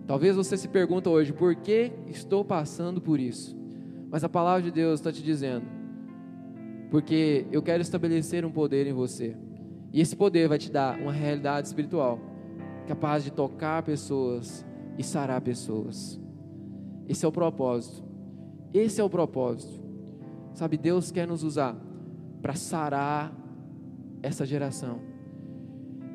Talvez 0.07 0.35
você 0.35 0.57
se 0.57 0.67
pergunta 0.67 1.07
hoje, 1.07 1.31
por 1.31 1.53
que 1.55 1.91
estou 2.07 2.43
passando 2.43 2.99
por 2.99 3.19
isso? 3.19 3.55
Mas 4.09 4.23
a 4.23 4.29
palavra 4.29 4.63
de 4.63 4.71
Deus 4.71 4.99
está 4.99 5.11
te 5.11 5.21
dizendo, 5.21 5.67
porque 6.89 7.45
eu 7.51 7.61
quero 7.61 7.81
estabelecer 7.81 8.43
um 8.43 8.51
poder 8.51 8.87
em 8.87 8.93
você. 8.93 9.37
E 9.93 10.01
esse 10.01 10.15
poder 10.15 10.47
vai 10.47 10.57
te 10.57 10.71
dar 10.71 10.99
uma 10.99 11.11
realidade 11.11 11.67
espiritual 11.67 12.19
capaz 12.87 13.23
de 13.23 13.31
tocar 13.31 13.83
pessoas 13.83 14.65
e 14.97 15.03
sarar 15.03 15.41
pessoas. 15.41 16.19
Esse 17.07 17.23
é 17.23 17.27
o 17.27 17.31
propósito. 17.31 18.03
Esse 18.73 18.99
é 18.99 19.03
o 19.03 19.09
propósito. 19.09 19.79
Sabe, 20.55 20.75
Deus 20.75 21.11
quer 21.11 21.27
nos 21.27 21.43
usar 21.43 21.75
para 22.41 22.55
sarar 22.55 23.31
essa 24.23 24.43
geração, 24.43 25.01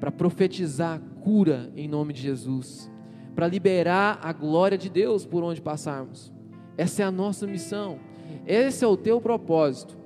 para 0.02 0.10
profetizar 0.10 1.00
cura 1.22 1.70
em 1.76 1.86
nome 1.86 2.12
de 2.12 2.20
Jesus, 2.20 2.90
para 3.36 3.46
liberar 3.46 4.18
a 4.20 4.32
glória 4.32 4.76
de 4.76 4.90
Deus 4.90 5.24
por 5.24 5.44
onde 5.44 5.62
passarmos. 5.62 6.32
Essa 6.76 7.02
é 7.02 7.04
a 7.04 7.10
nossa 7.12 7.46
missão. 7.46 8.00
Esse 8.44 8.84
é 8.84 8.88
o 8.88 8.96
teu 8.96 9.20
propósito. 9.20 9.96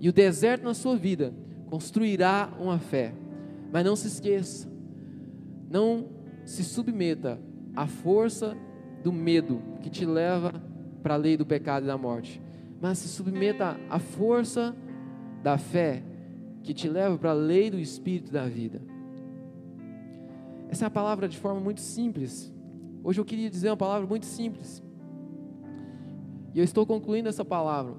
E 0.00 0.08
o 0.08 0.14
deserto 0.14 0.64
na 0.64 0.72
sua 0.72 0.96
vida 0.96 1.34
construirá 1.66 2.50
uma 2.58 2.78
fé. 2.78 3.12
Mas 3.70 3.84
não 3.84 3.94
se 3.94 4.06
esqueça, 4.06 4.66
não 5.70 6.06
se 6.46 6.64
submeta 6.64 7.38
à 7.76 7.86
força 7.86 8.56
do 9.02 9.12
medo 9.12 9.60
que 9.82 9.90
te 9.90 10.06
leva 10.06 10.54
para 11.02 11.14
a 11.14 11.18
lei 11.18 11.36
do 11.36 11.44
pecado 11.44 11.84
e 11.84 11.88
da 11.88 11.98
morte, 11.98 12.40
mas 12.80 12.96
se 12.96 13.08
submeta 13.08 13.78
à 13.90 13.98
força 13.98 14.74
da 15.42 15.58
fé 15.58 16.02
que 16.62 16.72
te 16.72 16.88
leva 16.88 17.18
para 17.18 17.32
a 17.32 17.34
lei 17.34 17.68
do 17.68 17.78
Espírito 17.78 18.32
da 18.32 18.46
vida. 18.46 18.93
Essa 20.68 20.84
é 20.84 20.88
a 20.88 20.90
palavra 20.90 21.28
de 21.28 21.38
forma 21.38 21.60
muito 21.60 21.80
simples. 21.80 22.52
Hoje 23.02 23.20
eu 23.20 23.24
queria 23.24 23.50
dizer 23.50 23.68
uma 23.70 23.76
palavra 23.76 24.06
muito 24.06 24.26
simples. 24.26 24.82
E 26.54 26.58
eu 26.58 26.64
estou 26.64 26.86
concluindo 26.86 27.28
essa 27.28 27.44
palavra. 27.44 27.94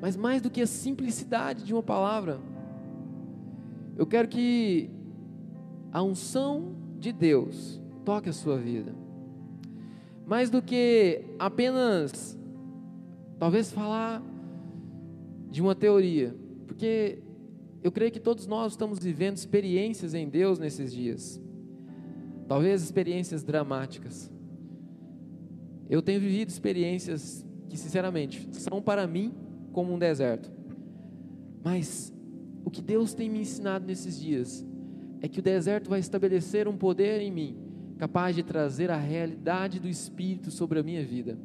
Mas 0.00 0.16
mais 0.16 0.40
do 0.40 0.50
que 0.50 0.60
a 0.60 0.66
simplicidade 0.66 1.64
de 1.64 1.72
uma 1.74 1.82
palavra, 1.82 2.40
eu 3.96 4.06
quero 4.06 4.28
que 4.28 4.90
a 5.92 6.02
unção 6.02 6.74
de 6.98 7.12
Deus 7.12 7.80
toque 8.04 8.28
a 8.28 8.32
sua 8.32 8.56
vida. 8.56 8.94
Mais 10.24 10.48
do 10.48 10.62
que 10.62 11.24
apenas, 11.38 12.38
talvez, 13.38 13.72
falar 13.72 14.22
de 15.50 15.60
uma 15.60 15.74
teoria. 15.74 16.34
Porque 16.66 17.18
eu 17.82 17.90
creio 17.90 18.12
que 18.12 18.20
todos 18.20 18.46
nós 18.46 18.72
estamos 18.72 19.00
vivendo 19.00 19.36
experiências 19.36 20.14
em 20.14 20.28
Deus 20.28 20.58
nesses 20.58 20.92
dias. 20.92 21.41
Talvez 22.48 22.82
experiências 22.82 23.42
dramáticas. 23.42 24.30
Eu 25.88 26.02
tenho 26.02 26.20
vivido 26.20 26.48
experiências 26.48 27.46
que, 27.68 27.76
sinceramente, 27.76 28.48
são 28.52 28.80
para 28.80 29.06
mim 29.06 29.34
como 29.72 29.92
um 29.92 29.98
deserto. 29.98 30.50
Mas 31.64 32.12
o 32.64 32.70
que 32.70 32.82
Deus 32.82 33.14
tem 33.14 33.28
me 33.28 33.40
ensinado 33.40 33.86
nesses 33.86 34.20
dias 34.20 34.64
é 35.20 35.28
que 35.28 35.38
o 35.38 35.42
deserto 35.42 35.88
vai 35.88 36.00
estabelecer 36.00 36.66
um 36.66 36.76
poder 36.76 37.20
em 37.20 37.30
mim, 37.30 37.56
capaz 37.98 38.34
de 38.34 38.42
trazer 38.42 38.90
a 38.90 38.96
realidade 38.96 39.78
do 39.78 39.88
Espírito 39.88 40.50
sobre 40.50 40.80
a 40.80 40.82
minha 40.82 41.04
vida. 41.04 41.38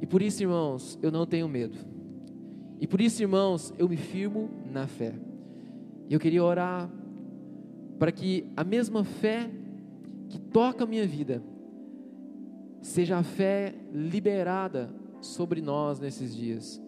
E 0.00 0.06
por 0.06 0.22
isso, 0.22 0.42
irmãos, 0.42 0.98
eu 1.02 1.10
não 1.10 1.26
tenho 1.26 1.48
medo. 1.48 1.78
E 2.80 2.86
por 2.86 3.00
isso, 3.00 3.22
irmãos, 3.22 3.72
eu 3.78 3.88
me 3.88 3.96
firmo 3.96 4.50
na 4.72 4.86
fé. 4.86 5.14
Eu 6.08 6.20
queria 6.20 6.44
orar 6.44 6.90
para 7.98 8.12
que 8.12 8.46
a 8.56 8.62
mesma 8.62 9.04
fé 9.04 9.50
que 10.34 10.40
toca 10.40 10.82
a 10.82 10.86
minha 10.86 11.06
vida 11.06 11.40
seja 12.82 13.18
a 13.18 13.22
fé 13.22 13.72
liberada 13.92 14.92
sobre 15.20 15.62
nós 15.62 16.00
nesses 16.00 16.34
dias. 16.34 16.82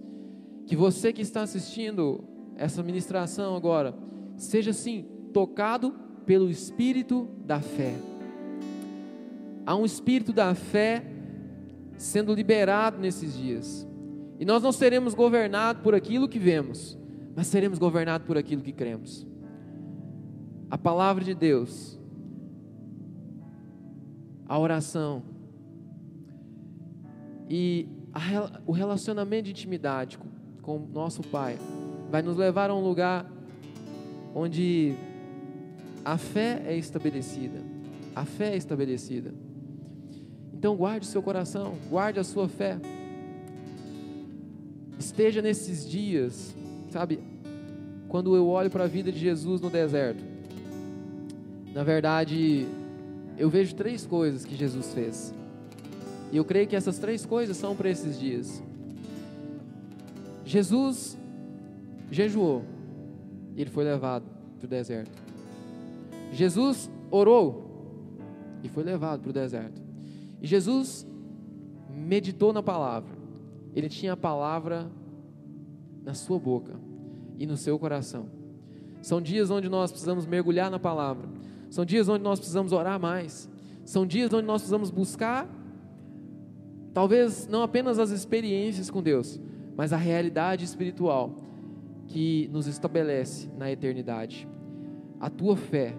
Que 0.67 0.75
você 0.75 1.13
que 1.13 1.23
está 1.23 1.43
assistindo 1.43 2.25
essa 2.57 2.83
ministração 2.83 3.55
agora, 3.55 3.95
seja 4.37 4.73
assim, 4.73 5.05
tocado 5.33 5.95
pelo 6.27 6.51
espírito 6.51 7.29
da 7.47 7.61
fé. 7.61 7.95
Há 9.65 9.77
um 9.77 9.85
espírito 9.85 10.33
da 10.33 10.53
fé 10.53 11.05
sendo 11.97 12.35
liberado 12.35 12.99
nesses 12.99 13.33
dias. 13.37 13.87
E 14.41 14.45
nós 14.45 14.61
não 14.61 14.73
seremos 14.73 15.15
governados 15.15 15.83
por 15.85 15.95
aquilo 15.95 16.29
que 16.29 16.41
vemos, 16.41 16.99
mas 17.37 17.47
seremos 17.47 17.79
governados 17.79 18.27
por 18.27 18.37
aquilo 18.37 18.61
que 18.61 18.73
cremos. 18.73 19.25
A 20.69 20.77
palavra 20.77 21.23
de 21.23 21.33
Deus, 21.33 21.97
a 24.49 24.59
oração 24.59 25.23
e 27.49 27.89
a, 28.13 28.61
o 28.67 28.73
relacionamento 28.73 29.45
de 29.45 29.51
intimidade 29.51 30.19
com, 30.19 30.29
com 30.63 30.79
nosso 30.93 31.23
Pai 31.23 31.59
vai 32.11 32.23
nos 32.23 32.37
levar 32.37 32.71
a 32.71 32.75
um 32.75 32.81
lugar 32.81 33.31
onde 34.35 34.95
a 36.05 36.17
fé 36.17 36.63
é 36.67 36.77
estabelecida. 36.77 37.61
A 38.15 38.25
fé 38.25 38.53
é 38.53 38.57
estabelecida. 38.57 39.35
Então 40.53 40.77
guarde 40.77 41.07
o 41.07 41.11
seu 41.11 41.23
coração, 41.23 41.75
guarde 41.91 42.21
a 42.21 42.25
sua 42.25 42.49
fé. 42.49 42.79
Esteja 44.99 45.43
nesses 45.43 45.89
dias, 45.89 46.55
sabe? 46.91 47.19
Quando 48.09 48.35
eu 48.37 48.47
olho 48.49 48.71
para 48.71 48.85
a 48.85 48.87
vida 48.87 49.11
de 49.13 49.19
Jesus 49.19 49.61
no 49.61 49.69
deserto, 49.69 50.23
na 51.75 51.83
verdade, 51.83 52.67
eu 53.37 53.49
vejo 53.49 53.75
três 53.75 54.07
coisas 54.07 54.45
que 54.45 54.55
Jesus 54.55 54.93
fez. 54.93 55.35
E 56.33 56.37
eu 56.37 56.45
creio 56.45 56.67
que 56.67 56.77
essas 56.77 56.99
três 56.99 57.25
coisas 57.25 57.57
são 57.57 57.77
para 57.77 57.91
esses 57.91 58.19
dias. 58.19 58.63
Jesus 60.45 61.19
jejuou 62.11 62.65
e 63.55 63.61
ele 63.61 63.71
foi 63.71 63.85
levado 63.85 64.25
para 64.59 64.67
o 64.67 64.69
deserto. 64.69 65.23
Jesus 66.33 66.91
orou 67.11 68.19
e 68.63 68.69
foi 68.69 68.85
levado 68.85 69.21
para 69.21 69.31
o 69.31 69.33
deserto. 69.33 69.81
E 70.41 70.47
Jesus 70.47 71.07
meditou 71.91 72.53
na 72.53 72.63
palavra 72.63 73.17
ele 73.77 73.91
tinha 73.91 74.15
a 74.15 74.17
palavra 74.17 74.91
na 76.03 76.15
sua 76.15 76.39
boca 76.39 76.81
e 77.39 77.47
no 77.47 77.59
seu 77.59 77.79
coração. 77.79 78.27
São 79.03 79.21
dias 79.21 79.51
onde 79.51 79.69
nós 79.69 79.91
precisamos 79.91 80.25
mergulhar 80.25 80.71
na 80.71 80.79
palavra. 80.79 81.29
São 81.71 81.85
dias 81.85 82.09
onde 82.09 82.23
nós 82.23 82.39
precisamos 82.39 82.73
orar 82.73 83.01
mais. 83.01 83.49
São 83.85 84.07
dias 84.07 84.33
onde 84.33 84.47
nós 84.47 84.63
precisamos 84.63 84.91
buscar, 84.91 85.49
talvez 86.93 87.47
não 87.47 87.63
apenas 87.63 87.99
as 87.99 88.11
experiências 88.11 88.91
com 88.91 89.03
Deus, 89.03 89.41
mas 89.77 89.93
a 89.93 89.97
realidade 89.97 90.65
espiritual 90.65 91.37
que 92.09 92.49
nos 92.53 92.67
estabelece 92.67 93.49
na 93.57 93.71
eternidade. 93.71 94.49
A 95.21 95.31
tua 95.31 95.57
fé, 95.57 95.95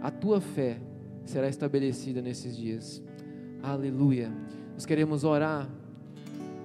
a 0.00 0.10
tua 0.10 0.40
fé 0.40 0.80
será 1.24 1.48
estabelecida 1.48 2.22
nesses 2.22 2.56
dias. 2.56 3.02
Aleluia. 3.62 4.32
Nós 4.72 4.86
queremos 4.86 5.24
orar 5.24 5.68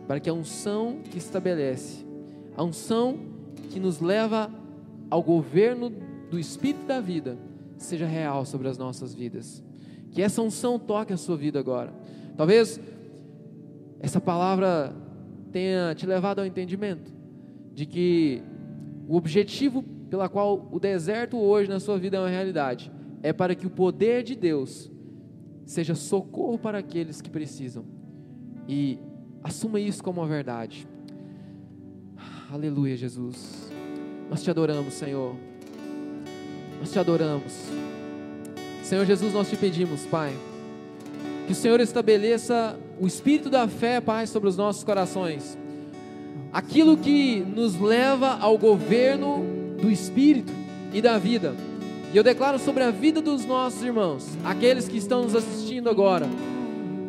para 0.08 0.20
que 0.20 0.30
a 0.30 0.34
unção 0.34 1.00
que 1.12 1.18
estabelece, 1.18 2.06
a 2.56 2.64
unção 2.64 3.18
que 3.70 3.80
nos 3.80 4.00
leva 4.00 4.50
ao 5.10 5.22
governo 5.22 5.92
do 6.30 6.40
Espírito 6.40 6.86
da 6.86 7.00
vida, 7.00 7.38
seja 7.78 8.06
real 8.06 8.46
sobre 8.46 8.68
as 8.68 8.78
nossas 8.78 9.14
vidas. 9.14 9.64
Que 10.12 10.22
essa 10.22 10.42
unção 10.42 10.80
toque 10.80 11.14
a 11.14 11.18
sua 11.18 11.36
vida 11.36 11.60
agora. 11.60 11.94
Talvez 12.38 12.80
essa 14.00 14.22
palavra 14.22 14.96
tenha 15.52 15.94
te 15.96 16.06
levado 16.06 16.40
ao 16.40 16.46
entendimento 16.46 17.14
de 17.74 17.86
que 17.86 18.42
o 19.08 19.16
objetivo 19.16 19.84
pela 20.10 20.30
qual 20.30 20.70
o 20.72 20.80
deserto 20.80 21.38
hoje 21.38 21.70
na 21.70 21.80
sua 21.80 21.98
vida 21.98 22.18
é 22.18 22.20
uma 22.20 22.30
realidade 22.30 22.92
é 23.24 23.34
para 23.34 23.56
que 23.56 23.66
o 23.66 23.70
poder 23.70 24.24
de 24.24 24.36
Deus 24.36 24.92
seja 25.66 25.96
socorro 25.96 26.58
para 26.60 26.78
aqueles 26.78 27.22
que 27.22 27.30
precisam 27.30 27.86
e 28.68 29.00
Assuma 29.46 29.80
isso 29.80 30.04
como 30.04 30.22
uma 30.22 30.28
verdade. 30.28 30.88
Aleluia, 32.50 32.98
Jesus. 32.98 33.72
Nós 34.28 34.42
te 34.42 34.50
adoramos, 34.50 34.92
Senhor. 34.96 35.36
Nós 36.86 36.92
te 36.92 37.00
adoramos. 37.00 37.52
Senhor 38.84 39.04
Jesus, 39.08 39.34
nós 39.34 39.50
te 39.50 39.58
pedimos, 39.58 40.02
Pai, 40.02 40.32
que 41.48 41.52
o 41.52 41.56
Senhor 41.56 41.80
estabeleça 41.80 42.78
o 43.02 43.08
espírito 43.08 43.50
da 43.50 43.68
fé, 43.68 44.00
Pai, 44.00 44.28
sobre 44.28 44.50
os 44.50 44.56
nossos 44.56 44.84
corações. 44.84 45.58
Aquilo 46.54 46.96
que 46.96 47.40
nos 47.40 47.82
leva 47.82 48.38
ao 48.40 48.56
governo 48.56 49.44
do 49.82 49.90
espírito 49.90 50.54
e 50.94 51.02
da 51.02 51.18
vida. 51.18 51.56
E 52.14 52.18
eu 52.18 52.22
declaro 52.24 52.60
sobre 52.60 52.84
a 52.84 52.92
vida 52.92 53.20
dos 53.20 53.46
nossos 53.46 53.82
irmãos, 53.82 54.28
aqueles 54.44 54.88
que 54.88 54.98
estão 54.98 55.24
nos 55.24 55.34
assistindo 55.34 55.90
agora 55.90 56.30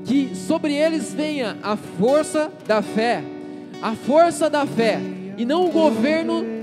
que 0.06 0.34
sobre 0.34 0.72
eles 0.72 1.12
venha 1.12 1.58
a 1.62 1.76
força 1.76 2.50
da 2.66 2.80
fé, 2.80 3.22
a 3.82 3.94
força 3.94 4.48
da 4.48 4.64
fé, 4.64 4.98
e 5.36 5.44
não 5.44 5.66
o 5.66 5.70
governo 5.70 6.55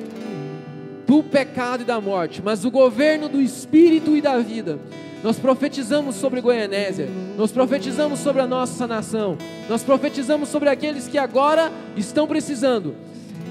do 1.13 1.21
pecado 1.21 1.81
e 1.81 1.85
da 1.85 2.01
morte, 2.01 2.41
mas 2.43 2.65
o 2.65 2.71
governo 2.71 3.29
do 3.29 3.39
espírito 3.39 4.17
e 4.17 4.21
da 4.21 4.39
vida. 4.39 4.79
Nós 5.23 5.37
profetizamos 5.37 6.15
sobre 6.15 6.41
Goianésia, 6.41 7.07
nós 7.37 7.51
profetizamos 7.51 8.17
sobre 8.17 8.41
a 8.41 8.47
nossa 8.47 8.87
nação, 8.87 9.37
nós 9.69 9.83
profetizamos 9.83 10.49
sobre 10.49 10.69
aqueles 10.69 11.07
que 11.07 11.19
agora 11.19 11.71
estão 11.95 12.25
precisando, 12.25 12.95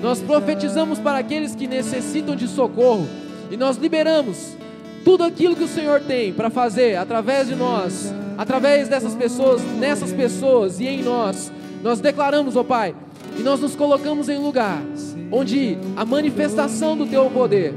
nós 0.03 0.19
profetizamos 0.21 0.99
para 0.99 1.19
aqueles 1.19 1.55
que 1.55 1.69
necessitam 1.69 2.35
de 2.35 2.49
socorro, 2.49 3.07
e 3.49 3.57
nós 3.57 3.77
liberamos 3.77 4.57
tudo 5.05 5.23
aquilo 5.23 5.55
que 5.55 5.65
o 5.65 5.69
Senhor 5.69 6.01
tem 6.01 6.33
para 6.33 6.51
fazer 6.51 6.97
através 6.97 7.47
de 7.47 7.55
nós, 7.55 8.13
através 8.37 8.89
dessas 8.89 9.15
pessoas, 9.15 9.63
nessas 9.79 10.13
pessoas 10.13 10.81
e 10.81 10.89
em 10.89 11.01
nós, 11.01 11.53
nós 11.81 12.01
declaramos, 12.01 12.57
ó 12.57 12.63
oh 12.63 12.65
Pai, 12.65 12.93
e 13.39 13.43
nós 13.43 13.61
nos 13.61 13.77
colocamos 13.77 14.29
em 14.29 14.39
lugar 14.39 14.83
onde 15.33 15.79
a 15.97 16.05
manifestação 16.05 16.97
do 16.97 17.07
Teu 17.07 17.29
poder 17.31 17.75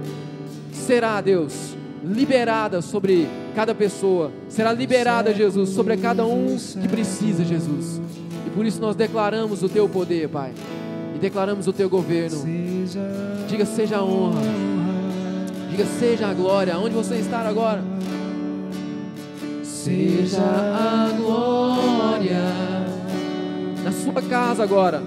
será, 0.71 1.21
Deus, 1.21 1.75
liberada 2.03 2.81
sobre 2.81 3.27
cada 3.55 3.73
pessoa, 3.73 4.31
será 4.49 4.71
liberada, 4.71 5.33
Jesus, 5.33 5.69
sobre 5.69 5.97
cada 5.97 6.25
um 6.25 6.57
que 6.57 6.87
precisa, 6.87 7.43
Jesus. 7.43 8.01
E 8.45 8.49
por 8.51 8.65
isso 8.65 8.79
nós 8.79 8.95
declaramos 8.95 9.63
o 9.63 9.69
Teu 9.69 9.89
poder, 9.89 10.27
Pai, 10.29 10.51
e 11.15 11.17
declaramos 11.17 11.65
o 11.65 11.73
Teu 11.73 11.89
governo. 11.89 12.43
Diga, 13.47 13.65
seja 13.65 13.97
a 13.97 14.03
honra 14.03 14.41
Diga, 15.75 15.89
seja 15.99 16.27
a 16.29 16.33
glória. 16.33 16.77
Onde 16.77 16.95
você 16.95 17.15
está 17.15 17.39
agora? 17.39 17.83
Seja 19.61 20.39
a 20.39 21.11
glória. 21.17 22.41
Na 23.83 23.91
sua 23.91 24.21
casa 24.21 24.63
agora. 24.63 25.03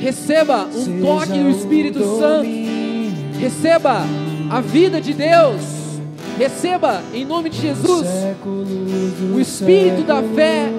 Receba 0.00 0.66
um 0.74 1.02
toque 1.02 1.38
do 1.38 1.50
Espírito 1.50 2.18
Santo. 2.18 2.48
Receba 3.38 3.98
a 4.50 4.60
vida 4.62 4.98
de 4.98 5.12
Deus. 5.12 5.60
Receba 6.38 7.02
em 7.12 7.22
nome 7.26 7.50
de 7.50 7.60
Jesus 7.60 8.06
o 9.34 9.38
espírito 9.38 10.02
da 10.02 10.22
fé 10.22 10.70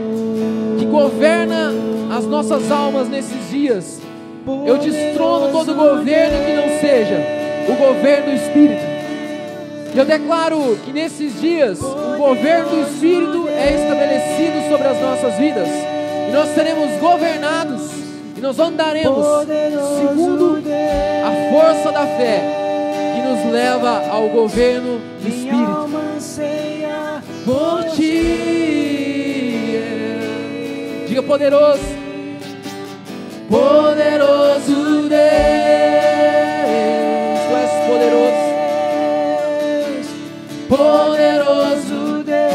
que 0.79 0.85
governa 0.85 1.71
as 2.17 2.25
nossas 2.25 2.71
almas 2.71 3.07
nesses 3.07 3.47
dias. 3.51 4.01
Eu 4.65 4.79
destrono 4.79 5.51
todo 5.51 5.75
governo 5.75 6.43
que 6.43 6.53
não 6.55 6.79
seja 6.79 7.23
o 7.69 7.75
governo 7.75 8.31
do 8.31 8.35
Espírito. 8.35 8.81
Eu 9.95 10.03
declaro 10.03 10.79
que 10.83 10.91
nesses 10.91 11.39
dias 11.39 11.79
o 11.79 12.17
governo 12.17 12.69
do 12.71 12.81
Espírito 12.81 13.47
é 13.49 13.75
estabelecido 13.75 14.67
sobre 14.67 14.87
as 14.87 14.99
nossas 14.99 15.37
vidas. 15.37 15.67
E 16.27 16.31
nós 16.31 16.49
seremos 16.55 16.99
governados 16.99 18.00
e 18.41 18.43
nós 18.43 18.57
andaremos 18.57 19.45
segundo 19.45 20.63
a 21.23 21.51
força 21.51 21.91
da 21.91 22.07
fé 22.07 22.41
que 23.13 23.21
nos 23.21 23.53
leva 23.53 24.07
ao 24.09 24.29
governo 24.29 24.99
do 25.21 25.27
Espírito. 25.27 25.87
Por 27.45 27.83
ti. 27.91 28.81
Diga 31.07 31.21
poderoso. 31.21 31.83
Poderoso 33.47 35.07
Deus. 35.07 35.21
Tu 37.47 37.55
és 37.57 37.71
poderoso. 37.87 38.49
Poderoso 40.67 42.23
Deus. 42.23 42.53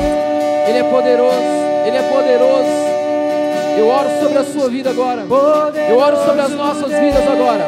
Ele 0.68 0.78
é 0.78 0.84
poderoso. 0.90 1.54
Ele 1.86 1.96
é 1.96 2.02
poderoso. 2.02 2.95
Eu 3.76 3.88
oro 3.88 4.08
sobre 4.20 4.38
a 4.38 4.44
sua 4.44 4.68
vida 4.68 4.90
agora. 4.90 5.26
Eu 5.88 5.98
oro 5.98 6.16
sobre 6.24 6.40
as 6.40 6.50
nossas 6.52 6.88
vidas 6.88 7.28
agora. 7.28 7.66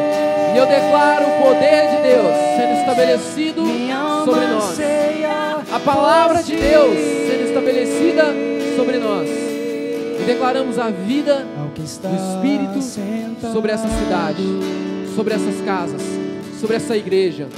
E 0.55 0.59
eu 0.59 0.67
declaro 0.67 1.27
o 1.27 1.43
poder 1.43 1.89
de 1.91 2.03
Deus 2.03 2.35
sendo 2.57 2.81
estabelecido 2.81 3.63
sobre 4.25 4.47
nós. 4.47 4.79
A 5.71 5.79
palavra 5.79 6.43
de 6.43 6.57
Deus 6.57 6.97
sendo 7.29 7.49
estabelecida 7.49 8.25
sobre 8.77 8.99
nós. 8.99 9.29
E 9.29 10.23
declaramos 10.27 10.79
a 10.79 10.89
vida 10.89 11.47
do 11.75 11.83
Espírito 11.83 12.81
sobre 13.53 13.73
essa 13.73 13.89
cidade, 13.89 14.43
sobre 15.15 15.35
essas 15.35 15.61
casas, 15.61 16.03
sobre 16.59 16.77
essa 16.77 16.97
igreja. 16.97 17.49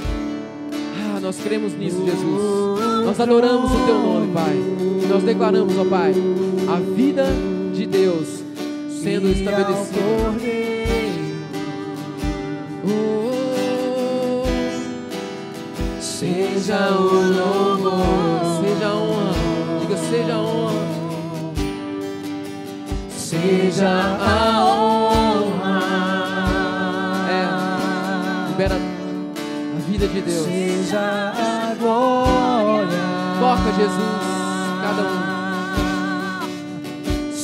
Ah, 1.15 1.19
nós 1.21 1.37
cremos 1.37 1.73
nisso, 1.73 2.05
Jesus. 2.05 3.05
Nós 3.05 3.19
adoramos 3.19 3.71
o 3.71 3.85
Teu 3.85 3.97
nome, 3.97 4.33
Pai. 4.33 4.55
E 5.03 5.07
nós 5.07 5.23
declaramos, 5.23 5.77
ó 5.77 5.85
Pai, 5.85 6.13
a 6.67 6.95
vida 6.95 7.25
de 7.73 7.85
Deus 7.87 8.27
sendo 9.01 9.29
estabelecida. 9.29 10.01
Oh, 12.85 14.43
Seja 15.99 16.91
o 16.91 17.01
louvor, 17.01 18.01
seja 18.61 18.87
a 18.87 18.93
honra, 18.95 19.33
diga 19.79 19.97
seja 19.97 20.33
a 20.33 20.39
honra, 20.39 20.81
seja 23.09 23.89
a 24.19 24.63
honra. 24.63 25.81
É, 27.27 28.49
libera 28.49 28.75
a 28.75 29.89
vida 29.89 30.07
de 30.07 30.21
Deus. 30.21 30.43
Seja 30.45 31.33
a 31.35 31.75
glória. 31.79 33.01
Toca 33.39 33.71
Jesus, 33.73 34.21
cada 34.83 35.01
um. 35.01 35.30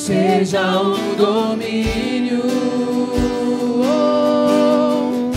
Seja 0.07 0.81
o 0.83 0.95
domínio. 1.17 2.41
Oh, 3.83 5.31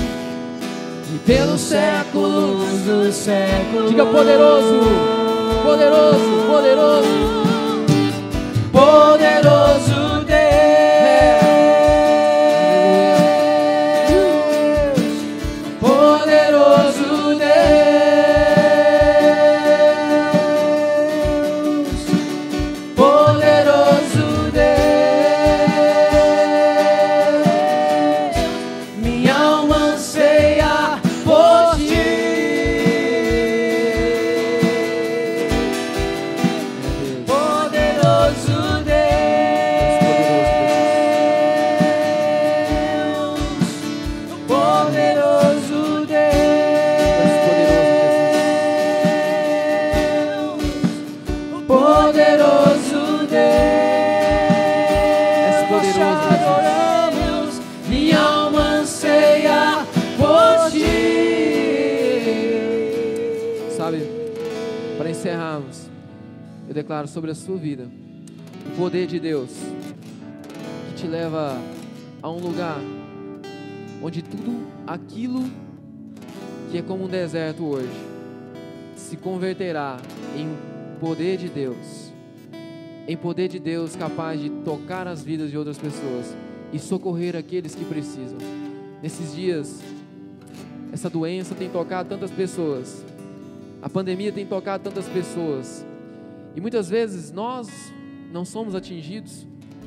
E 1.13 1.19
pelos 1.27 1.61
séculos 1.61 2.79
dos 2.87 3.13
séculos. 3.17 3.91
diga 3.91 4.07
poderoso, 4.07 4.81
poderoso, 5.65 6.47
poderoso. 6.47 7.09
Poderoso 8.71 10.25
Deus, 10.25 10.50
para 65.01 65.09
encerrarmos, 65.09 65.89
eu 66.69 66.75
declaro 66.75 67.09
sobre 67.09 67.31
a 67.31 67.35
sua 67.35 67.57
vida 67.57 67.89
o 68.67 68.77
poder 68.77 69.07
de 69.07 69.19
Deus 69.19 69.49
que 70.89 70.95
te 70.95 71.07
leva 71.07 71.57
a 72.21 72.31
um 72.31 72.39
lugar 72.39 72.79
onde 74.03 74.21
tudo 74.21 74.61
aquilo 74.87 75.43
que 76.71 76.77
é 76.77 76.83
como 76.83 77.05
um 77.05 77.09
deserto 77.09 77.65
hoje 77.65 77.89
se 78.95 79.17
converterá 79.17 79.97
em 80.37 80.55
poder 81.01 81.39
de 81.39 81.49
Deus, 81.49 82.13
em 83.09 83.17
poder 83.17 83.49
de 83.49 83.59
Deus 83.59 83.97
capaz 83.97 84.39
de 84.39 84.51
tocar 84.51 85.09
as 85.09 85.25
vidas 85.25 85.51
de 85.51 85.57
outras 85.57 85.79
pessoas 85.79 86.37
e 86.75 86.79
socorrer 86.79 87.37
aqueles 87.37 87.75
que 87.75 87.87
precisam. 87.87 88.37
Nesses 89.03 89.35
dias, 89.35 89.81
essa 90.93 91.09
doença 91.09 91.55
tem 91.55 91.71
tocado 91.71 92.11
tantas 92.11 92.31
pessoas, 92.31 93.03
a 93.83 93.89
pandemia 93.89 94.31
tem 94.31 94.45
tocado 94.45 94.85
tantas 94.85 95.09
pessoas. 95.09 95.85
E 96.55 96.61
muitas 96.61 96.89
vezes 96.89 97.33
nós 97.33 97.69
não 98.33 98.45
somos 98.45 98.75
atingidos. 98.75 99.47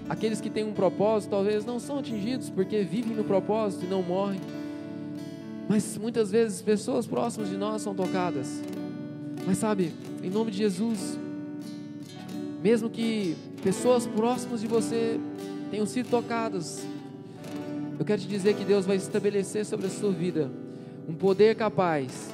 Aqueles 0.09 0.41
que 0.41 0.49
têm 0.49 0.63
um 0.63 0.73
propósito 0.73 1.29
talvez 1.29 1.65
não 1.65 1.79
são 1.79 1.99
atingidos 1.99 2.49
porque 2.49 2.81
vivem 2.83 3.15
no 3.15 3.23
propósito 3.23 3.85
e 3.85 3.87
não 3.87 4.01
morrem. 4.01 4.39
Mas 5.69 5.97
muitas 5.97 6.31
vezes 6.31 6.61
pessoas 6.61 7.05
próximas 7.05 7.49
de 7.49 7.55
nós 7.55 7.81
são 7.81 7.93
tocadas. 7.93 8.61
Mas 9.45 9.57
sabe, 9.57 9.93
em 10.21 10.29
nome 10.29 10.51
de 10.51 10.57
Jesus, 10.57 11.17
mesmo 12.61 12.89
que 12.89 13.35
pessoas 13.61 14.07
próximas 14.07 14.61
de 14.61 14.67
você 14.67 15.19
tenham 15.69 15.85
sido 15.85 16.09
tocadas, 16.09 16.85
eu 17.99 18.05
quero 18.05 18.21
te 18.21 18.27
dizer 18.27 18.55
que 18.55 18.65
Deus 18.65 18.85
vai 18.85 18.95
estabelecer 18.95 19.65
sobre 19.65 19.85
a 19.85 19.89
sua 19.89 20.11
vida 20.11 20.49
um 21.07 21.13
poder 21.13 21.55
capaz 21.55 22.33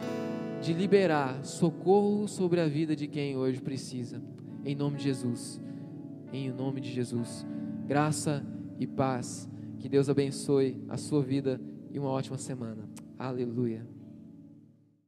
de 0.62 0.74
liberar 0.74 1.46
socorro 1.46 2.28
sobre 2.28 2.60
a 2.60 2.68
vida 2.68 2.96
de 2.96 3.08
quem 3.08 3.38
hoje 3.38 3.62
precisa. 3.62 4.22
Em 4.66 4.76
nome 4.76 4.98
de 4.98 5.04
Jesus. 5.04 5.62
Em 6.34 6.52
nome 6.52 6.82
de 6.82 6.92
Jesus. 6.92 7.46
Graça 7.88 8.46
e 8.78 8.86
paz. 8.86 9.50
Que 9.80 9.88
Deus 9.88 10.10
abençoe 10.10 10.84
a 10.90 10.98
sua 10.98 11.22
vida 11.24 11.62
e 11.92 11.98
uma 11.98 12.10
ótima 12.10 12.38
semana. 12.38 12.90
Aleluia. 13.18 13.99